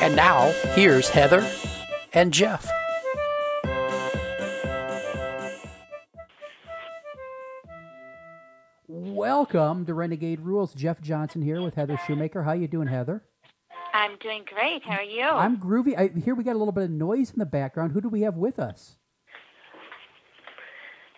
And 0.00 0.16
now, 0.16 0.50
here's 0.74 1.10
Heather 1.10 1.46
and 2.14 2.32
Jeff. 2.32 2.66
Welcome 8.88 9.84
to 9.84 9.92
Renegade 9.92 10.40
Rules. 10.40 10.72
Jeff 10.72 11.02
Johnson 11.02 11.42
here 11.42 11.60
with 11.60 11.74
Heather 11.74 12.00
Shoemaker. 12.06 12.42
How 12.42 12.52
you 12.52 12.66
doing, 12.66 12.88
Heather? 12.88 13.22
I'm 13.92 14.16
doing 14.22 14.44
great. 14.46 14.82
How 14.84 14.96
are 14.96 15.02
you? 15.02 15.22
I'm 15.22 15.58
groovy. 15.58 15.98
I, 15.98 16.18
here 16.18 16.34
we 16.34 16.44
got 16.44 16.56
a 16.56 16.58
little 16.58 16.72
bit 16.72 16.84
of 16.84 16.90
noise 16.90 17.30
in 17.32 17.38
the 17.38 17.44
background. 17.44 17.92
Who 17.92 18.00
do 18.00 18.08
we 18.08 18.22
have 18.22 18.36
with 18.36 18.58
us? 18.58 18.96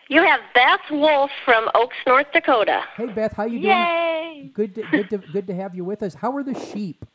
You 0.09 0.24
have 0.24 0.41
Beth 0.55 0.91
Wolf 0.91 1.30
from 1.45 1.69
Oakes, 1.77 1.96
North 2.05 2.27
Dakota. 2.35 2.83
Hey 2.96 3.07
Beth, 3.07 3.33
how 3.35 3.45
you 3.45 3.60
doing? 3.60 3.71
Yay! 3.71 4.51
Good, 4.52 4.74
to, 4.74 4.83
good, 4.91 5.10
to, 5.10 5.19
good 5.19 5.46
to 5.46 5.55
have 5.55 5.77
you 5.77 5.85
with 5.85 6.02
us. 6.02 6.15
How 6.15 6.37
are 6.37 6.43
the 6.43 6.59
sheep? 6.59 7.07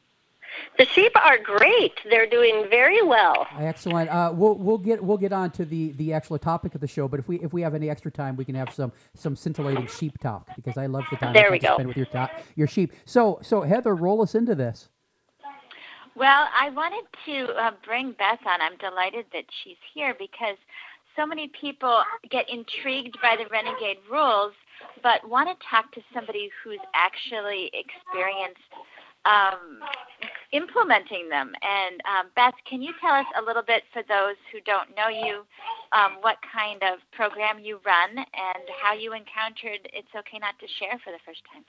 The 0.78 0.86
sheep 0.94 1.12
are 1.16 1.38
great. 1.40 1.94
They're 2.10 2.30
doing 2.30 2.68
very 2.70 3.02
well. 3.02 3.48
Excellent. 3.60 4.10
Uh, 4.12 4.32
we'll 4.34 4.56
we'll 4.56 4.78
get 4.78 5.04
we'll 5.04 5.18
get 5.18 5.34
on 5.34 5.50
to 5.52 5.66
the, 5.66 5.92
the 5.94 6.14
actual 6.14 6.38
topic 6.38 6.76
of 6.76 6.82
the 6.82 6.88
show, 6.88 7.08
but 7.08 7.20
if 7.20 7.28
we 7.28 7.40
if 7.40 7.52
we 7.52 7.62
have 7.64 7.74
any 7.74 7.90
extra 7.90 8.12
time, 8.12 8.36
we 8.36 8.46
can 8.46 8.54
have 8.56 8.72
some 8.74 8.92
some 9.16 9.36
scintillating 9.36 9.88
sheep 9.88 10.20
talk 10.20 10.48
because 10.56 10.78
I 10.78 10.86
love 10.86 11.04
the 11.10 11.18
time 11.18 11.34
There 11.34 11.48
I 11.48 11.52
we 11.52 11.58
get 11.60 11.68
to 11.68 11.72
go. 11.72 11.76
spend 11.78 11.88
with 11.88 11.98
your 11.98 12.06
top, 12.08 12.30
your 12.56 12.68
sheep. 12.68 12.94
So 13.06 13.40
so 13.42 13.62
Heather, 13.62 13.96
roll 13.96 14.22
us 14.22 14.36
into 14.36 14.54
this. 14.54 14.90
Well, 16.16 16.48
I 16.60 16.70
wanted 16.72 17.06
to 17.26 17.54
uh, 17.54 17.72
bring 17.86 18.12
Beth 18.14 18.40
on. 18.46 18.62
I'm 18.62 18.78
delighted 18.78 19.26
that 19.34 19.46
she's 19.64 19.78
here 19.94 20.16
because 20.18 20.58
so 21.16 21.26
many 21.26 21.52
people 21.60 22.02
get 22.30 22.50
intrigued 22.50 23.18
by 23.22 23.36
the 23.36 23.46
renegade 23.52 23.98
rules, 24.12 24.54
but 25.04 25.28
want 25.28 25.48
to 25.50 25.66
talk 25.70 25.92
to 25.94 26.02
somebody 26.14 26.50
who's 26.64 26.80
actually 26.96 27.72
experienced 27.74 28.62
um, 29.26 29.80
implementing 30.54 31.30
them. 31.30 31.54
And 31.62 32.02
um, 32.08 32.32
Beth, 32.36 32.54
can 32.70 32.82
you 32.82 32.94
tell 33.02 33.14
us 33.14 33.26
a 33.38 33.42
little 33.42 33.64
bit 33.64 33.84
for 33.92 34.04
those 34.08 34.36
who 34.52 34.60
don't 34.62 34.96
know 34.96 35.10
you, 35.10 35.44
um, 35.92 36.18
what 36.22 36.38
kind 36.54 36.82
of 36.84 37.00
program 37.12 37.60
you 37.60 37.80
run 37.86 38.18
and 38.18 38.64
how 38.82 38.94
you 38.94 39.14
encountered 39.14 39.88
It's 39.94 40.08
Okay 40.16 40.40
Not 40.40 40.58
to 40.60 40.68
Share 40.80 41.00
for 41.04 41.12
the 41.12 41.20
first 41.26 41.42
time? 41.52 41.64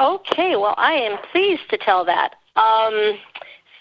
Okay, 0.00 0.56
well, 0.56 0.74
I 0.76 0.94
am 0.94 1.18
pleased 1.30 1.68
to 1.70 1.78
tell 1.78 2.04
that. 2.04 2.34
Um, 2.56 3.18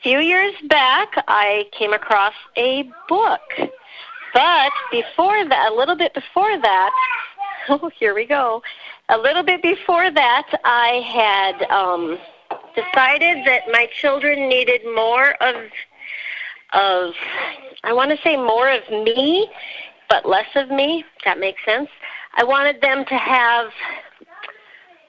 few 0.03 0.19
years 0.19 0.53
back, 0.69 1.09
I 1.27 1.65
came 1.77 1.93
across 1.93 2.33
a 2.57 2.91
book. 3.07 3.41
But 4.33 4.71
before 4.91 5.47
that, 5.47 5.71
a 5.71 5.75
little 5.75 5.95
bit 5.95 6.13
before 6.13 6.59
that, 6.59 6.91
oh, 7.69 7.89
here 7.99 8.13
we 8.13 8.25
go. 8.25 8.61
A 9.09 9.17
little 9.17 9.43
bit 9.43 9.61
before 9.61 10.11
that, 10.11 10.47
I 10.63 11.01
had 11.13 11.71
um, 11.71 12.17
decided 12.75 13.45
that 13.45 13.63
my 13.71 13.87
children 14.01 14.49
needed 14.49 14.81
more 14.95 15.31
of, 15.41 15.55
of, 16.73 17.13
I 17.83 17.93
want 17.93 18.11
to 18.11 18.17
say 18.23 18.35
more 18.35 18.69
of 18.69 18.87
me, 18.89 19.49
but 20.09 20.27
less 20.27 20.47
of 20.55 20.69
me. 20.69 21.03
That 21.25 21.39
makes 21.39 21.63
sense. 21.65 21.89
I 22.35 22.43
wanted 22.43 22.81
them 22.81 23.05
to 23.05 23.15
have 23.15 23.71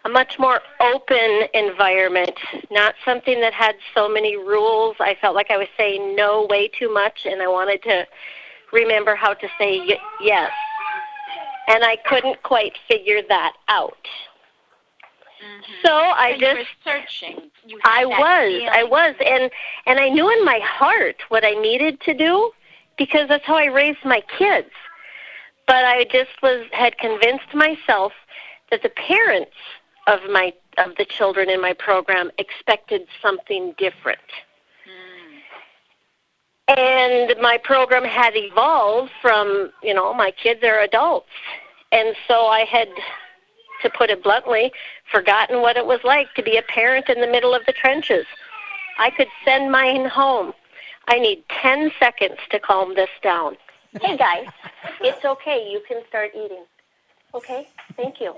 a 0.05 0.09
much 0.09 0.39
more 0.39 0.61
open 0.81 1.45
environment, 1.55 2.39
not 2.71 2.95
something 3.05 3.41
that 3.41 3.55
had 3.55 3.77
so 3.95 4.09
many 4.09 4.37
rules. 4.37 4.97
I 5.01 5.17
felt 5.21 5.35
like 5.35 5.51
I 5.51 5.57
was 5.57 5.69
saying 5.77 6.15
no 6.15 6.47
way 6.51 6.69
too 6.69 6.93
much, 6.93 7.25
and 7.25 7.41
I 7.41 7.49
wanted 7.49 7.83
to 7.85 8.07
remember 8.73 9.15
how 9.15 9.33
to 9.33 9.49
say 9.59 9.79
y- 9.79 9.99
yes. 10.21 10.51
And 11.69 11.83
I 11.83 11.97
couldn't 11.97 12.43
quite 12.43 12.75
figure 12.87 13.23
that 13.29 13.55
out. 13.69 13.97
So 15.85 15.93
I 15.93 16.31
you 16.31 16.41
just 16.41 16.59
were 16.59 16.65
searching. 16.85 17.51
I 17.85 18.05
was, 18.05 18.71
I 18.73 18.85
was, 18.85 19.15
and 19.25 19.51
and 19.87 19.99
I 19.99 20.09
knew 20.09 20.31
in 20.31 20.45
my 20.45 20.61
heart 20.63 21.17
what 21.29 21.45
I 21.45 21.53
needed 21.53 22.01
to 22.03 22.15
do 22.15 22.53
because 22.97 23.29
that's 23.29 23.45
how 23.45 23.57
I 23.57 23.67
raised 23.67 24.05
my 24.05 24.23
kids. 24.39 24.71
But 25.67 25.85
I 25.85 26.05
just 26.05 26.43
was 26.43 26.67
had 26.73 26.99
convinced 26.99 27.55
myself 27.55 28.13
that 28.71 28.83
the 28.83 28.91
parents 28.91 29.57
of 30.07 30.21
my 30.31 30.53
of 30.79 30.97
the 30.97 31.05
children 31.05 31.49
in 31.49 31.61
my 31.61 31.73
program 31.73 32.31
expected 32.39 33.07
something 33.23 33.75
different. 33.79 34.21
And 36.67 37.35
my 37.43 37.59
program 37.63 38.05
had 38.05 38.35
evolved 38.35 39.13
from, 39.21 39.71
you 39.83 39.93
know, 39.93 40.15
my 40.15 40.31
kids 40.31 40.63
are 40.65 40.81
adults. 40.81 41.29
And 41.93 42.17
so 42.27 42.47
I 42.47 42.61
had 42.61 42.89
to 43.85 43.91
put 43.91 44.11
it 44.11 44.25
bluntly, 44.25 44.73
forgotten 45.13 45.61
what 45.61 45.77
it 45.77 45.87
was 45.87 46.01
like 46.03 46.35
to 46.35 46.43
be 46.43 46.57
a 46.57 46.63
parent 46.63 47.09
in 47.09 47.21
the 47.21 47.29
middle 47.29 47.55
of 47.55 47.65
the 47.67 47.73
trenches. 47.73 48.27
I 48.99 49.11
could 49.11 49.29
send 49.45 49.71
mine 49.71 50.07
home. 50.07 50.53
I 51.07 51.21
need 51.21 51.45
10 51.49 51.93
seconds 52.01 52.39
to 52.51 52.59
calm 52.59 52.97
this 52.97 53.11
down. 53.23 53.57
Hey, 54.01 54.17
guys, 54.17 54.47
it's 55.01 55.25
okay. 55.25 55.69
You 55.71 55.81
can 55.87 56.03
start 56.09 56.33
eating. 56.35 56.65
Okay? 57.35 57.69
Thank 57.97 58.21
you. 58.21 58.35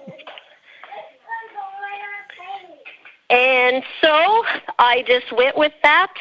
And 3.31 3.83
so 4.01 4.45
I 4.79 5.03
just 5.07 5.33
went 5.33 5.57
with 5.57 5.73
that, 5.83 6.13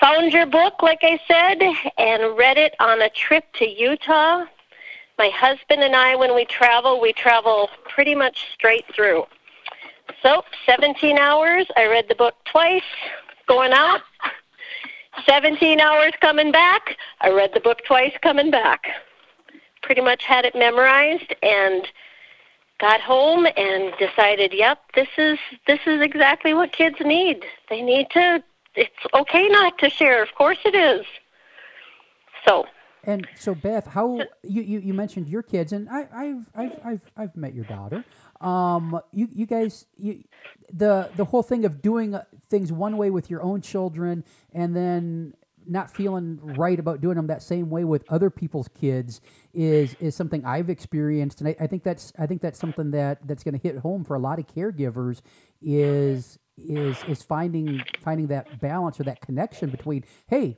found 0.00 0.32
your 0.32 0.46
book, 0.46 0.82
like 0.82 1.00
I 1.02 1.20
said, 1.28 1.62
and 1.98 2.36
read 2.36 2.56
it 2.56 2.74
on 2.80 3.02
a 3.02 3.10
trip 3.10 3.44
to 3.58 3.68
Utah 3.68 4.44
my 5.18 5.28
husband 5.28 5.82
and 5.82 5.94
I, 5.94 6.16
when 6.16 6.34
we 6.34 6.44
travel, 6.44 7.00
we 7.00 7.12
travel 7.12 7.70
pretty 7.88 8.14
much 8.14 8.46
straight 8.52 8.84
through. 8.94 9.24
So, 10.22 10.42
17 10.66 11.18
hours. 11.18 11.66
I 11.76 11.86
read 11.86 12.08
the 12.08 12.14
book 12.14 12.34
twice 12.44 12.82
going 13.46 13.72
out. 13.72 14.00
17 15.26 15.80
hours 15.80 16.12
coming 16.20 16.50
back. 16.50 16.96
I 17.20 17.30
read 17.30 17.52
the 17.54 17.60
book 17.60 17.84
twice 17.86 18.12
coming 18.22 18.50
back. 18.50 18.86
Pretty 19.82 20.00
much 20.00 20.24
had 20.24 20.44
it 20.44 20.54
memorized 20.54 21.34
and 21.42 21.86
got 22.80 23.00
home 23.00 23.46
and 23.56 23.92
decided, 23.98 24.52
yep, 24.52 24.78
this 24.94 25.08
is 25.16 25.38
this 25.66 25.80
is 25.86 26.00
exactly 26.00 26.54
what 26.54 26.72
kids 26.72 26.96
need. 27.00 27.44
They 27.68 27.82
need 27.82 28.10
to 28.10 28.42
it's 28.74 28.90
okay 29.14 29.48
not 29.48 29.78
to 29.78 29.90
share. 29.90 30.22
Of 30.22 30.34
course 30.34 30.58
it 30.64 30.74
is. 30.74 31.06
So, 32.46 32.66
And 33.06 33.26
so, 33.38 33.54
Beth, 33.54 33.86
how 33.88 34.18
you, 34.42 34.62
you, 34.62 34.78
you 34.80 34.94
mentioned 34.94 35.28
your 35.28 35.42
kids, 35.42 35.72
and 35.72 35.88
I, 35.88 36.08
I've 36.14 36.50
I've 36.54 36.78
I've 36.84 37.04
I've 37.16 37.36
met 37.36 37.54
your 37.54 37.64
daughter. 37.64 38.04
Um, 38.40 39.00
you 39.12 39.28
you 39.32 39.46
guys, 39.46 39.86
you, 39.96 40.24
the 40.72 41.10
the 41.16 41.26
whole 41.26 41.42
thing 41.42 41.64
of 41.64 41.82
doing 41.82 42.14
uh, 42.14 42.24
things 42.48 42.72
one 42.72 42.96
way 42.96 43.10
with 43.10 43.30
your 43.30 43.42
own 43.42 43.60
children, 43.60 44.24
and 44.52 44.74
then 44.74 45.34
not 45.66 45.90
feeling 45.90 46.38
right 46.42 46.78
about 46.78 47.00
doing 47.00 47.16
them 47.16 47.26
that 47.28 47.42
same 47.42 47.70
way 47.70 47.84
with 47.84 48.04
other 48.10 48.30
people's 48.30 48.68
kids 48.68 49.20
is 49.52 49.94
is 50.00 50.14
something 50.14 50.44
I've 50.44 50.70
experienced, 50.70 51.40
and 51.40 51.48
I, 51.48 51.56
I 51.60 51.66
think 51.66 51.82
that's 51.82 52.12
I 52.18 52.26
think 52.26 52.42
that's 52.42 52.58
something 52.58 52.90
that 52.92 53.26
that's 53.26 53.42
going 53.44 53.58
to 53.58 53.62
hit 53.62 53.78
home 53.78 54.04
for 54.04 54.14
a 54.14 54.18
lot 54.18 54.38
of 54.38 54.46
caregivers 54.46 55.22
is 55.62 56.38
is 56.56 56.96
is 57.08 57.22
finding 57.22 57.82
finding 58.00 58.28
that 58.28 58.60
balance 58.60 59.00
or 59.00 59.02
that 59.02 59.20
connection 59.20 59.70
between 59.70 60.04
hey 60.28 60.56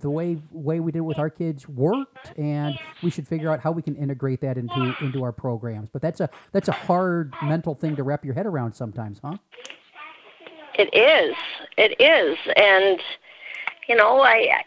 the 0.00 0.10
way 0.10 0.38
way 0.52 0.78
we 0.78 0.92
did 0.92 0.98
it 0.98 1.02
with 1.02 1.18
our 1.18 1.30
kids 1.30 1.66
worked 1.68 2.38
and 2.38 2.78
we 3.02 3.10
should 3.10 3.26
figure 3.26 3.50
out 3.50 3.60
how 3.60 3.72
we 3.72 3.80
can 3.80 3.96
integrate 3.96 4.40
that 4.42 4.58
into 4.58 4.94
into 5.00 5.22
our 5.22 5.32
programs 5.32 5.88
but 5.90 6.02
that's 6.02 6.20
a 6.20 6.28
that's 6.52 6.68
a 6.68 6.72
hard 6.72 7.32
mental 7.42 7.74
thing 7.74 7.96
to 7.96 8.02
wrap 8.02 8.24
your 8.26 8.34
head 8.34 8.46
around 8.46 8.72
sometimes 8.74 9.20
huh 9.24 9.36
It 10.78 10.94
is. 10.94 11.34
It 11.76 12.00
is. 12.00 12.38
And 12.56 13.00
you 13.88 13.96
know, 13.96 14.22
I 14.22 14.62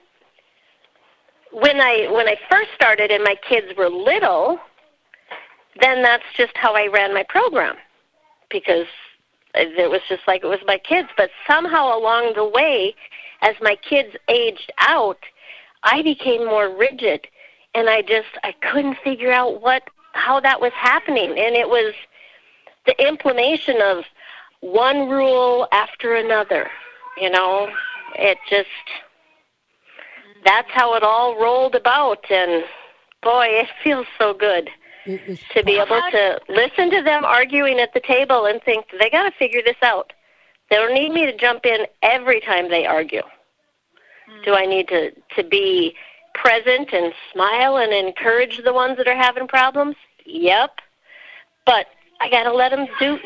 when 1.52 1.80
I 1.80 2.08
when 2.12 2.28
I 2.28 2.36
first 2.50 2.70
started 2.76 3.12
and 3.12 3.24
my 3.24 3.36
kids 3.48 3.68
were 3.78 3.90
little, 3.90 4.60
then 5.82 6.02
that's 6.02 6.24
just 6.36 6.52
how 6.56 6.74
I 6.74 6.88
ran 6.88 7.14
my 7.14 7.24
program 7.30 7.76
because 8.50 8.88
Uh, 9.56 9.66
it 9.78 9.90
was 9.90 10.02
just 10.08 10.24
like 10.28 10.44
it 10.44 10.48
was 10.48 10.60
my 10.66 10.78
kids, 10.78 11.10
but 11.18 11.30
somehow 11.48 11.98
along 11.98 12.34
the 12.36 12.46
way 12.48 12.96
as 13.42 13.56
my 13.62 13.76
kids 13.76 14.16
aged 14.28 14.72
out, 14.80 15.20
I 15.84 16.02
became 16.02 16.46
more 16.46 16.70
rigid 16.70 17.28
and 17.74 17.90
I 17.90 18.02
just 18.02 18.28
I 18.44 18.54
couldn't 18.54 18.98
figure 19.04 19.32
out 19.32 19.62
what 19.62 19.84
how 20.14 20.40
that 20.42 20.60
was 20.60 20.74
happening 20.74 21.30
and 21.30 21.56
it 21.56 21.70
was 21.70 21.94
the 22.86 23.08
implementation 23.08 23.82
of 23.82 24.04
one 24.60 25.10
rule 25.10 25.68
after 25.72 26.16
another. 26.16 26.70
You 27.18 27.30
know, 27.30 27.70
it 28.16 28.38
just 28.50 28.68
that's 30.46 30.70
how 30.72 30.96
it 30.96 31.04
all 31.04 31.40
rolled 31.40 31.76
about. 31.76 32.30
And 32.30 32.64
boy, 33.22 33.46
it 33.50 33.70
feels 33.84 34.08
so 34.18 34.34
good 34.34 34.70
It, 35.06 35.40
to 35.56 35.64
be 35.64 35.78
able 35.78 36.02
to 36.12 36.40
listen 36.48 36.92
to 36.92 37.02
them 37.02 37.26
arguing 37.26 37.80
at 37.80 37.94
the 37.94 38.02
table 38.02 38.46
and 38.46 38.62
think 38.64 38.86
they 39.00 39.10
got 39.10 39.24
to 39.24 39.32
figure 39.38 39.62
this 39.64 39.78
out. 39.82 40.14
They 40.70 40.78
don't 40.78 40.94
need 40.94 41.12
me 41.12 41.26
to 41.26 41.36
jump 41.36 41.66
in 41.66 41.86
every 42.02 42.40
time 42.40 42.70
they 42.70 42.86
argue. 42.86 43.24
Do 44.46 44.52
hmm. 44.52 44.58
I 44.58 44.66
need 44.66 44.88
to 44.90 45.12
to 45.36 45.44
be 45.44 45.96
present 46.34 46.94
and 46.94 47.14
smile 47.34 47.78
and 47.78 47.94
encourage 47.94 48.62
the 48.64 48.74
ones 48.74 48.98
that 48.98 49.08
are 49.08 49.16
having 49.16 49.48
problems? 49.48 49.96
Yep. 50.26 50.72
But 51.66 51.88
I 52.20 52.30
got 52.30 52.44
to 52.44 52.54
let 52.54 52.72
them 52.72 52.88
do 53.00 53.20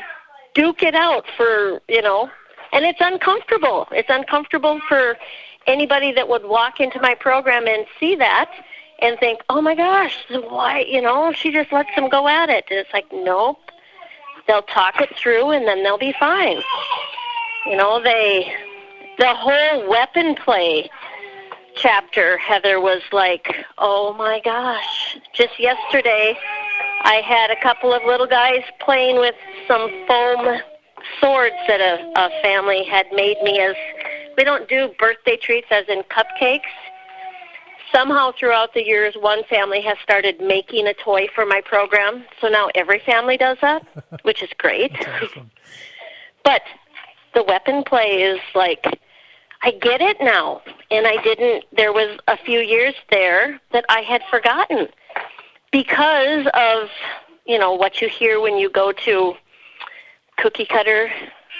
duke 0.53 0.83
it 0.83 0.95
out 0.95 1.25
for, 1.35 1.81
you 1.89 2.01
know, 2.01 2.29
and 2.71 2.85
it's 2.85 2.99
uncomfortable. 3.01 3.87
It's 3.91 4.09
uncomfortable 4.09 4.79
for 4.87 5.17
anybody 5.67 6.13
that 6.13 6.27
would 6.27 6.45
walk 6.45 6.79
into 6.79 7.01
my 7.01 7.13
program 7.13 7.67
and 7.67 7.85
see 7.99 8.15
that 8.15 8.51
and 8.99 9.19
think, 9.19 9.41
"Oh 9.49 9.61
my 9.61 9.75
gosh, 9.75 10.17
why, 10.29 10.79
you 10.79 11.01
know, 11.01 11.31
she 11.31 11.51
just 11.51 11.71
lets 11.71 11.93
them 11.95 12.09
go 12.09 12.27
at 12.27 12.49
it." 12.49 12.65
And 12.69 12.79
it's 12.79 12.93
like, 12.93 13.11
"Nope. 13.11 13.59
They'll 14.47 14.61
talk 14.61 15.01
it 15.01 15.15
through 15.17 15.51
and 15.51 15.67
then 15.67 15.83
they'll 15.83 15.97
be 15.97 16.13
fine." 16.13 16.61
You 17.65 17.77
know, 17.77 18.01
they 18.01 18.53
the 19.17 19.33
whole 19.33 19.89
weapon 19.89 20.35
play 20.35 20.89
chapter, 21.75 22.37
Heather 22.37 22.79
was 22.79 23.01
like, 23.11 23.55
"Oh 23.77 24.13
my 24.13 24.39
gosh!" 24.39 25.17
Just 25.33 25.59
yesterday, 25.59 26.37
I 27.01 27.15
had 27.15 27.51
a 27.51 27.55
couple 27.61 27.93
of 27.93 28.03
little 28.03 28.27
guys 28.27 28.63
playing 28.79 29.19
with 29.19 29.35
some 29.67 29.89
foam 30.07 30.59
swords 31.19 31.55
that 31.67 31.81
a, 31.81 32.11
a 32.19 32.29
family 32.41 32.83
had 32.83 33.05
made 33.11 33.41
me 33.43 33.59
as. 33.59 33.75
We 34.37 34.43
don't 34.43 34.67
do 34.67 34.89
birthday 34.99 35.37
treats 35.37 35.67
as 35.71 35.85
in 35.87 36.03
cupcakes. 36.03 36.61
Somehow 37.91 38.31
throughout 38.37 38.73
the 38.73 38.83
years, 38.83 39.15
one 39.15 39.43
family 39.45 39.81
has 39.81 39.97
started 40.01 40.41
making 40.41 40.87
a 40.87 40.93
toy 40.93 41.27
for 41.33 41.45
my 41.45 41.61
program. 41.61 42.23
So 42.41 42.47
now 42.47 42.69
every 42.75 42.99
family 42.99 43.37
does 43.37 43.57
that, 43.61 43.85
which 44.23 44.41
is 44.43 44.49
great. 44.57 44.91
awesome. 45.07 45.51
But 46.43 46.61
the 47.33 47.43
weapon 47.43 47.83
play 47.83 48.21
is 48.21 48.39
like 48.53 48.99
I 49.63 49.71
get 49.71 49.99
it 49.99 50.17
now. 50.21 50.61
And 50.91 51.07
I 51.07 51.21
didn't 51.23 51.65
there 51.75 51.91
was 51.91 52.19
a 52.27 52.37
few 52.37 52.59
years 52.59 52.93
there 53.09 53.59
that 53.71 53.83
I 53.89 54.01
had 54.01 54.21
forgotten 54.29 54.87
because 55.71 56.45
of, 56.53 56.89
you 57.47 57.57
know, 57.57 57.73
what 57.73 57.99
you 57.99 58.07
hear 58.07 58.39
when 58.39 58.57
you 58.57 58.69
go 58.69 58.91
to 58.91 59.33
cookie 60.37 60.65
cutter 60.65 61.09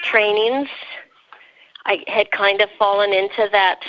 trainings. 0.04 0.70
I 1.88 2.04
had 2.08 2.30
kind 2.32 2.62
of 2.62 2.70
fallen 2.78 3.12
into 3.12 3.50
that 3.52 3.80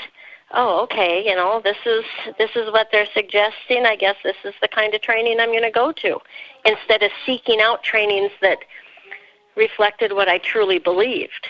oh 0.53 0.83
okay 0.83 1.25
you 1.27 1.35
know 1.35 1.61
this 1.63 1.77
is 1.85 2.05
this 2.39 2.51
is 2.55 2.71
what 2.71 2.89
they're 2.93 3.09
suggesting 3.15 3.85
i 3.85 3.97
guess 3.97 4.17
this 4.23 4.37
is 4.45 4.55
the 4.63 4.69
kind 4.69 4.95
of 4.95 5.03
training 5.03 5.41
i'm 5.41 5.51
going 5.51 5.63
to 5.63 5.71
go 5.71 5.91
to 5.93 6.19
instead 6.65 7.03
of 7.03 7.11
seeking 7.25 7.61
out 7.61 7.83
trainings 7.83 8.31
that 8.41 8.59
reflected 9.57 10.13
what 10.13 10.29
I 10.29 10.39
truly 10.39 10.79
believed. 10.79 11.49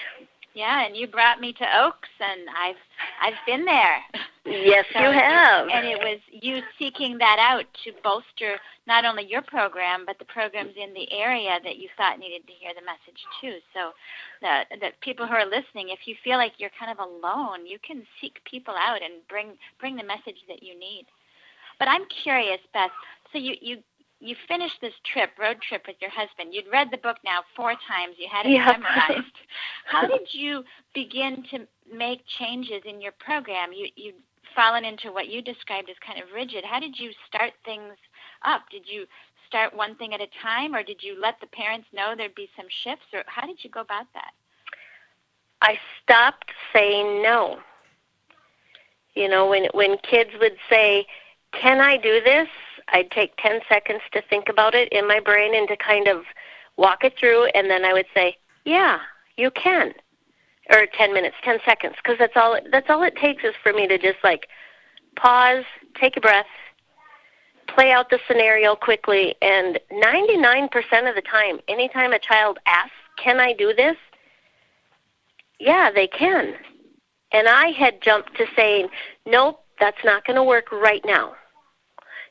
Yeah, 0.56 0.86
and 0.86 0.96
you 0.96 1.06
brought 1.06 1.38
me 1.38 1.52
to 1.52 1.66
Oakes, 1.84 2.08
and 2.18 2.48
I've 2.48 2.80
I've 3.20 3.36
been 3.44 3.66
there. 3.66 4.00
Yes, 4.46 4.86
So 4.94 5.00
you 5.00 5.12
have. 5.12 5.68
And 5.68 5.86
it 5.86 5.98
was 6.00 6.18
you 6.32 6.62
seeking 6.78 7.18
that 7.18 7.36
out 7.38 7.66
to 7.84 7.92
bolster 8.02 8.56
not 8.86 9.04
only 9.04 9.28
your 9.28 9.42
program, 9.42 10.04
but 10.06 10.18
the 10.18 10.24
programs 10.24 10.72
in 10.80 10.94
the 10.94 11.12
area 11.12 11.60
that 11.62 11.76
you 11.76 11.90
thought 11.98 12.18
needed 12.18 12.46
to 12.46 12.54
hear 12.56 12.72
the 12.72 12.80
message 12.88 13.20
too. 13.38 13.60
So 13.74 13.92
that 14.40 14.64
that 14.80 14.98
people 15.02 15.26
who 15.26 15.34
are 15.34 15.44
listening, 15.44 15.90
if 15.92 16.08
you 16.08 16.16
feel 16.24 16.38
like 16.38 16.52
you're 16.56 16.72
kind 16.80 16.90
of 16.90 17.04
alone, 17.04 17.66
you 17.66 17.76
can 17.86 18.06
seek 18.18 18.40
people 18.50 18.74
out 18.80 19.02
and 19.04 19.20
bring 19.28 19.60
bring 19.78 19.94
the 19.94 20.08
message 20.08 20.40
that 20.48 20.62
you 20.62 20.72
need. 20.72 21.04
But 21.78 21.88
I'm 21.88 22.08
curious, 22.24 22.64
Beth. 22.72 22.96
So 23.30 23.36
you 23.36 23.56
you 23.60 23.76
you 24.20 24.34
finished 24.48 24.76
this 24.80 24.94
trip, 25.12 25.30
road 25.38 25.58
trip 25.60 25.84
with 25.86 25.96
your 26.00 26.10
husband. 26.10 26.54
You'd 26.54 26.70
read 26.72 26.88
the 26.90 26.96
book 26.98 27.18
now 27.24 27.40
four 27.54 27.72
times. 27.72 28.16
You 28.18 28.28
had 28.30 28.46
it 28.46 28.52
Yeah. 28.52 28.72
memorized. 28.72 29.36
How 29.84 30.06
did 30.06 30.32
you 30.32 30.64
begin 30.94 31.44
to 31.50 31.66
make 31.92 32.24
changes 32.38 32.82
in 32.84 33.00
your 33.00 33.12
program? 33.12 33.72
You 33.72 33.88
you 33.96 34.14
fallen 34.54 34.84
into 34.84 35.12
what 35.12 35.28
you 35.28 35.42
described 35.42 35.90
as 35.90 35.96
kind 35.98 36.22
of 36.22 36.32
rigid. 36.34 36.64
How 36.64 36.80
did 36.80 36.98
you 36.98 37.12
start 37.26 37.52
things 37.64 37.92
up? 38.44 38.62
Did 38.70 38.88
you 38.88 39.06
start 39.46 39.76
one 39.76 39.94
thing 39.96 40.14
at 40.14 40.20
a 40.20 40.28
time, 40.42 40.74
or 40.74 40.82
did 40.82 41.02
you 41.02 41.20
let 41.20 41.38
the 41.40 41.46
parents 41.48 41.86
know 41.92 42.14
there'd 42.16 42.34
be 42.34 42.48
some 42.56 42.66
shifts, 42.82 43.06
or 43.12 43.22
how 43.26 43.46
did 43.46 43.62
you 43.62 43.70
go 43.70 43.80
about 43.80 44.06
that? 44.14 44.32
I 45.62 45.78
stopped 46.02 46.50
saying 46.72 47.22
no. 47.22 47.58
You 49.14 49.28
know, 49.28 49.46
when 49.46 49.66
when 49.74 49.98
kids 49.98 50.30
would 50.40 50.56
say, 50.70 51.06
"Can 51.52 51.80
I 51.80 51.96
do 51.96 52.20
this?" 52.22 52.48
I'd 52.88 53.10
take 53.10 53.36
10 53.38 53.60
seconds 53.68 54.02
to 54.12 54.22
think 54.22 54.48
about 54.48 54.74
it 54.74 54.88
in 54.92 55.06
my 55.06 55.20
brain 55.20 55.54
and 55.54 55.68
to 55.68 55.76
kind 55.76 56.08
of 56.08 56.24
walk 56.76 57.04
it 57.04 57.14
through 57.18 57.46
and 57.46 57.70
then 57.70 57.84
I 57.84 57.92
would 57.92 58.06
say, 58.14 58.36
"Yeah, 58.64 59.00
you 59.36 59.50
can." 59.50 59.94
Or 60.70 60.86
10 60.86 61.12
minutes, 61.12 61.36
10 61.42 61.60
seconds, 61.64 61.94
because 61.96 62.18
that's 62.18 62.36
all 62.36 62.58
that's 62.70 62.90
all 62.90 63.02
it 63.02 63.16
takes 63.16 63.44
is 63.44 63.54
for 63.62 63.72
me 63.72 63.86
to 63.86 63.98
just 63.98 64.22
like 64.24 64.48
pause, 65.16 65.64
take 65.94 66.16
a 66.16 66.20
breath, 66.20 66.46
play 67.68 67.92
out 67.92 68.10
the 68.10 68.20
scenario 68.26 68.76
quickly 68.76 69.34
and 69.42 69.80
99% 69.90 71.08
of 71.08 71.14
the 71.14 71.22
time, 71.22 71.60
anytime 71.68 72.12
a 72.12 72.18
child 72.18 72.58
asks, 72.66 72.94
"Can 73.16 73.40
I 73.40 73.52
do 73.52 73.72
this?" 73.72 73.96
Yeah, 75.58 75.90
they 75.90 76.06
can. 76.06 76.54
And 77.32 77.48
I 77.48 77.68
had 77.70 78.00
jumped 78.02 78.36
to 78.36 78.46
saying, 78.54 78.88
nope, 79.26 79.62
that's 79.80 80.04
not 80.04 80.24
going 80.24 80.36
to 80.36 80.44
work 80.44 80.70
right 80.70 81.02
now. 81.04 81.34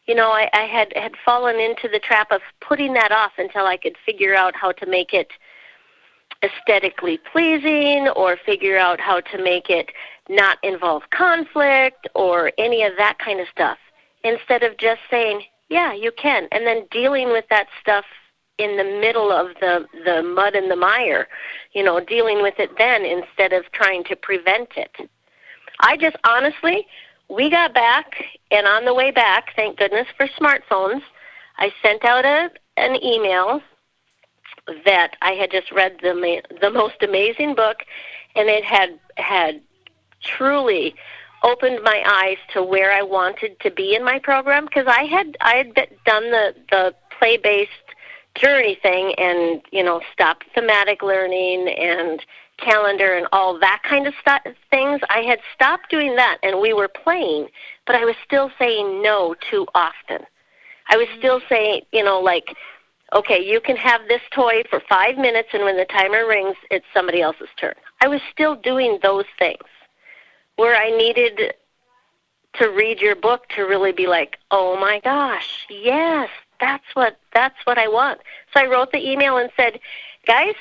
You 0.05 0.15
know, 0.15 0.29
I, 0.29 0.49
I 0.53 0.65
had 0.65 0.93
had 0.95 1.13
fallen 1.23 1.59
into 1.59 1.87
the 1.87 1.99
trap 1.99 2.31
of 2.31 2.41
putting 2.61 2.93
that 2.93 3.11
off 3.11 3.33
until 3.37 3.65
I 3.65 3.77
could 3.77 3.95
figure 4.05 4.35
out 4.35 4.55
how 4.55 4.71
to 4.73 4.85
make 4.85 5.13
it 5.13 5.31
aesthetically 6.43 7.19
pleasing 7.31 8.07
or 8.15 8.37
figure 8.45 8.77
out 8.77 8.99
how 8.99 9.19
to 9.19 9.43
make 9.43 9.69
it 9.69 9.89
not 10.29 10.57
involve 10.63 11.03
conflict 11.11 12.07
or 12.13 12.51
any 12.57 12.83
of 12.83 12.93
that 12.97 13.17
kind 13.19 13.39
of 13.39 13.47
stuff. 13.51 13.77
Instead 14.23 14.63
of 14.63 14.77
just 14.77 15.01
saying, 15.09 15.43
yeah, 15.69 15.93
you 15.93 16.11
can, 16.11 16.47
and 16.51 16.65
then 16.65 16.85
dealing 16.91 17.29
with 17.29 17.45
that 17.49 17.67
stuff 17.79 18.05
in 18.57 18.77
the 18.77 18.83
middle 18.83 19.31
of 19.31 19.47
the 19.59 19.85
the 20.05 20.23
mud 20.23 20.55
and 20.55 20.71
the 20.71 20.75
mire, 20.75 21.27
you 21.73 21.83
know, 21.83 21.99
dealing 21.99 22.41
with 22.41 22.55
it 22.57 22.71
then 22.77 23.03
instead 23.05 23.53
of 23.53 23.69
trying 23.71 24.03
to 24.05 24.15
prevent 24.15 24.69
it. 24.77 24.91
I 25.81 25.97
just 25.97 26.15
honestly, 26.27 26.87
we 27.29 27.49
got 27.49 27.73
back 27.73 28.23
and 28.51 28.67
on 28.67 28.85
the 28.85 28.93
way 28.93 29.11
back, 29.11 29.53
thank 29.55 29.77
goodness 29.77 30.07
for 30.15 30.27
smartphones, 30.39 31.01
I 31.57 31.71
sent 31.81 32.03
out 32.05 32.25
a 32.25 32.49
an 32.77 33.01
email 33.03 33.61
that 34.85 35.15
I 35.21 35.31
had 35.31 35.51
just 35.51 35.71
read 35.71 35.97
the 36.01 36.41
the 36.61 36.69
most 36.69 37.01
amazing 37.01 37.55
book 37.55 37.77
and 38.35 38.49
it 38.49 38.63
had 38.63 38.99
had 39.17 39.61
truly 40.21 40.95
opened 41.43 41.79
my 41.83 42.03
eyes 42.05 42.37
to 42.53 42.63
where 42.63 42.91
I 42.91 43.01
wanted 43.01 43.59
to 43.61 43.71
be 43.71 43.95
in 43.95 44.03
my 44.03 44.19
program 44.19 44.65
because 44.65 44.87
I 44.87 45.03
had 45.03 45.37
I 45.41 45.55
had 45.55 45.75
done 46.05 46.31
the 46.31 46.55
the 46.69 46.95
play 47.17 47.37
based 47.37 47.71
journey 48.35 48.77
thing 48.81 49.13
and 49.17 49.61
you 49.71 49.83
know 49.83 50.01
stopped 50.11 50.45
thematic 50.53 51.01
learning 51.01 51.69
and 51.69 52.19
calendar 52.57 53.15
and 53.15 53.27
all 53.31 53.59
that 53.59 53.81
kind 53.83 54.07
of 54.07 54.13
stuff 54.19 54.41
things 54.69 55.01
i 55.09 55.19
had 55.19 55.39
stopped 55.53 55.89
doing 55.89 56.15
that 56.15 56.37
and 56.41 56.59
we 56.61 56.73
were 56.73 56.87
playing 56.87 57.47
but 57.85 57.95
i 57.95 58.05
was 58.05 58.15
still 58.25 58.49
saying 58.57 59.01
no 59.01 59.35
too 59.49 59.65
often. 59.75 60.21
I 60.87 60.97
was 60.97 61.07
still 61.17 61.39
mm. 61.39 61.49
saying 61.49 61.81
you 61.91 62.03
know 62.03 62.19
like 62.19 62.55
okay 63.13 63.43
you 63.43 63.59
can 63.59 63.75
have 63.75 64.01
this 64.07 64.21
toy 64.31 64.63
for 64.69 64.81
five 64.87 65.17
minutes 65.17 65.49
and 65.53 65.63
when 65.63 65.77
the 65.77 65.85
timer 65.85 66.27
rings 66.27 66.55
it's 66.71 66.85
somebody 66.93 67.21
else's 67.21 67.49
turn. 67.57 67.73
I 68.01 68.07
was 68.07 68.21
still 68.31 68.55
doing 68.55 68.99
those 69.01 69.25
things 69.37 69.63
where 70.55 70.75
i 70.75 70.89
needed 70.89 71.53
to 72.53 72.67
read 72.69 73.01
your 73.01 73.15
book 73.15 73.49
to 73.49 73.63
really 73.63 73.91
be 73.91 74.07
like 74.07 74.37
oh 74.51 74.79
my 74.79 74.99
gosh 74.99 75.65
yes 75.69 76.29
that's 76.59 76.85
what 76.93 77.17
that's 77.33 77.57
what 77.65 77.77
I 77.77 77.87
want. 77.87 78.21
So 78.53 78.61
I 78.61 78.67
wrote 78.67 78.91
the 78.91 79.09
email 79.09 79.37
and 79.37 79.49
said, 79.57 79.79
"Guys, 80.25 80.55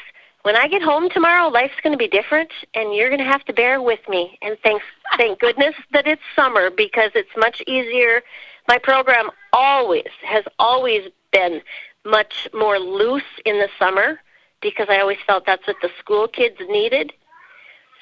when 0.45 0.57
I 0.57 0.69
get 0.69 0.83
home 0.83 1.11
tomorrow, 1.11 1.49
life's 1.49 1.81
going 1.83 1.93
to 1.93 1.99
be 1.99 2.09
different 2.09 2.51
and 2.75 2.95
you're 2.95 3.09
going 3.09 3.25
to 3.25 3.31
have 3.31 3.45
to 3.47 3.53
bear 3.53 3.83
with 3.83 4.01
me." 4.09 4.39
And 4.41 4.57
thanks 4.63 4.85
thank 5.17 5.41
goodness 5.41 5.75
that 5.93 6.07
it's 6.07 6.23
summer 6.37 6.71
because 6.71 7.11
it's 7.15 7.37
much 7.37 7.63
easier. 7.67 8.23
My 8.69 8.79
program 8.79 9.31
always 9.53 10.09
has 10.23 10.45
always 10.59 11.11
been 11.33 11.61
much 12.05 12.49
more 12.55 12.79
loose 12.79 13.23
in 13.45 13.59
the 13.59 13.69
summer 13.79 14.21
because 14.61 14.87
I 14.89 15.01
always 15.01 15.19
felt 15.27 15.47
that's 15.47 15.67
what 15.67 15.77
the 15.83 15.91
school 15.99 16.29
kids 16.29 16.57
needed. 16.69 17.13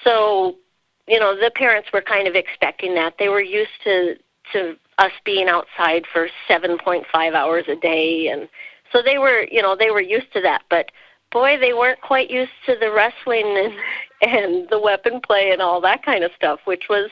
So, 0.04 0.56
you 1.06 1.18
know, 1.18 1.34
the 1.34 1.50
parents 1.50 1.90
were 1.92 2.02
kind 2.02 2.28
of 2.28 2.34
expecting 2.34 2.94
that. 2.94 3.14
They 3.18 3.28
were 3.28 3.42
used 3.42 3.82
to 3.84 4.16
to 4.52 4.76
us 4.98 5.12
being 5.24 5.48
outside 5.48 6.04
for 6.12 6.28
7.5 6.48 7.04
hours 7.34 7.64
a 7.68 7.76
day 7.76 8.26
and 8.28 8.48
so 8.92 9.00
they 9.00 9.16
were 9.16 9.46
you 9.50 9.62
know 9.62 9.76
they 9.76 9.90
were 9.90 10.00
used 10.00 10.32
to 10.32 10.40
that 10.40 10.62
but 10.68 10.90
boy 11.32 11.58
they 11.58 11.72
weren't 11.72 12.00
quite 12.00 12.30
used 12.30 12.52
to 12.66 12.76
the 12.78 12.92
wrestling 12.92 13.46
and 13.58 13.74
and 14.22 14.68
the 14.70 14.78
weapon 14.78 15.20
play 15.20 15.50
and 15.50 15.60
all 15.62 15.80
that 15.80 16.04
kind 16.04 16.22
of 16.22 16.30
stuff 16.36 16.60
which 16.64 16.84
was 16.88 17.10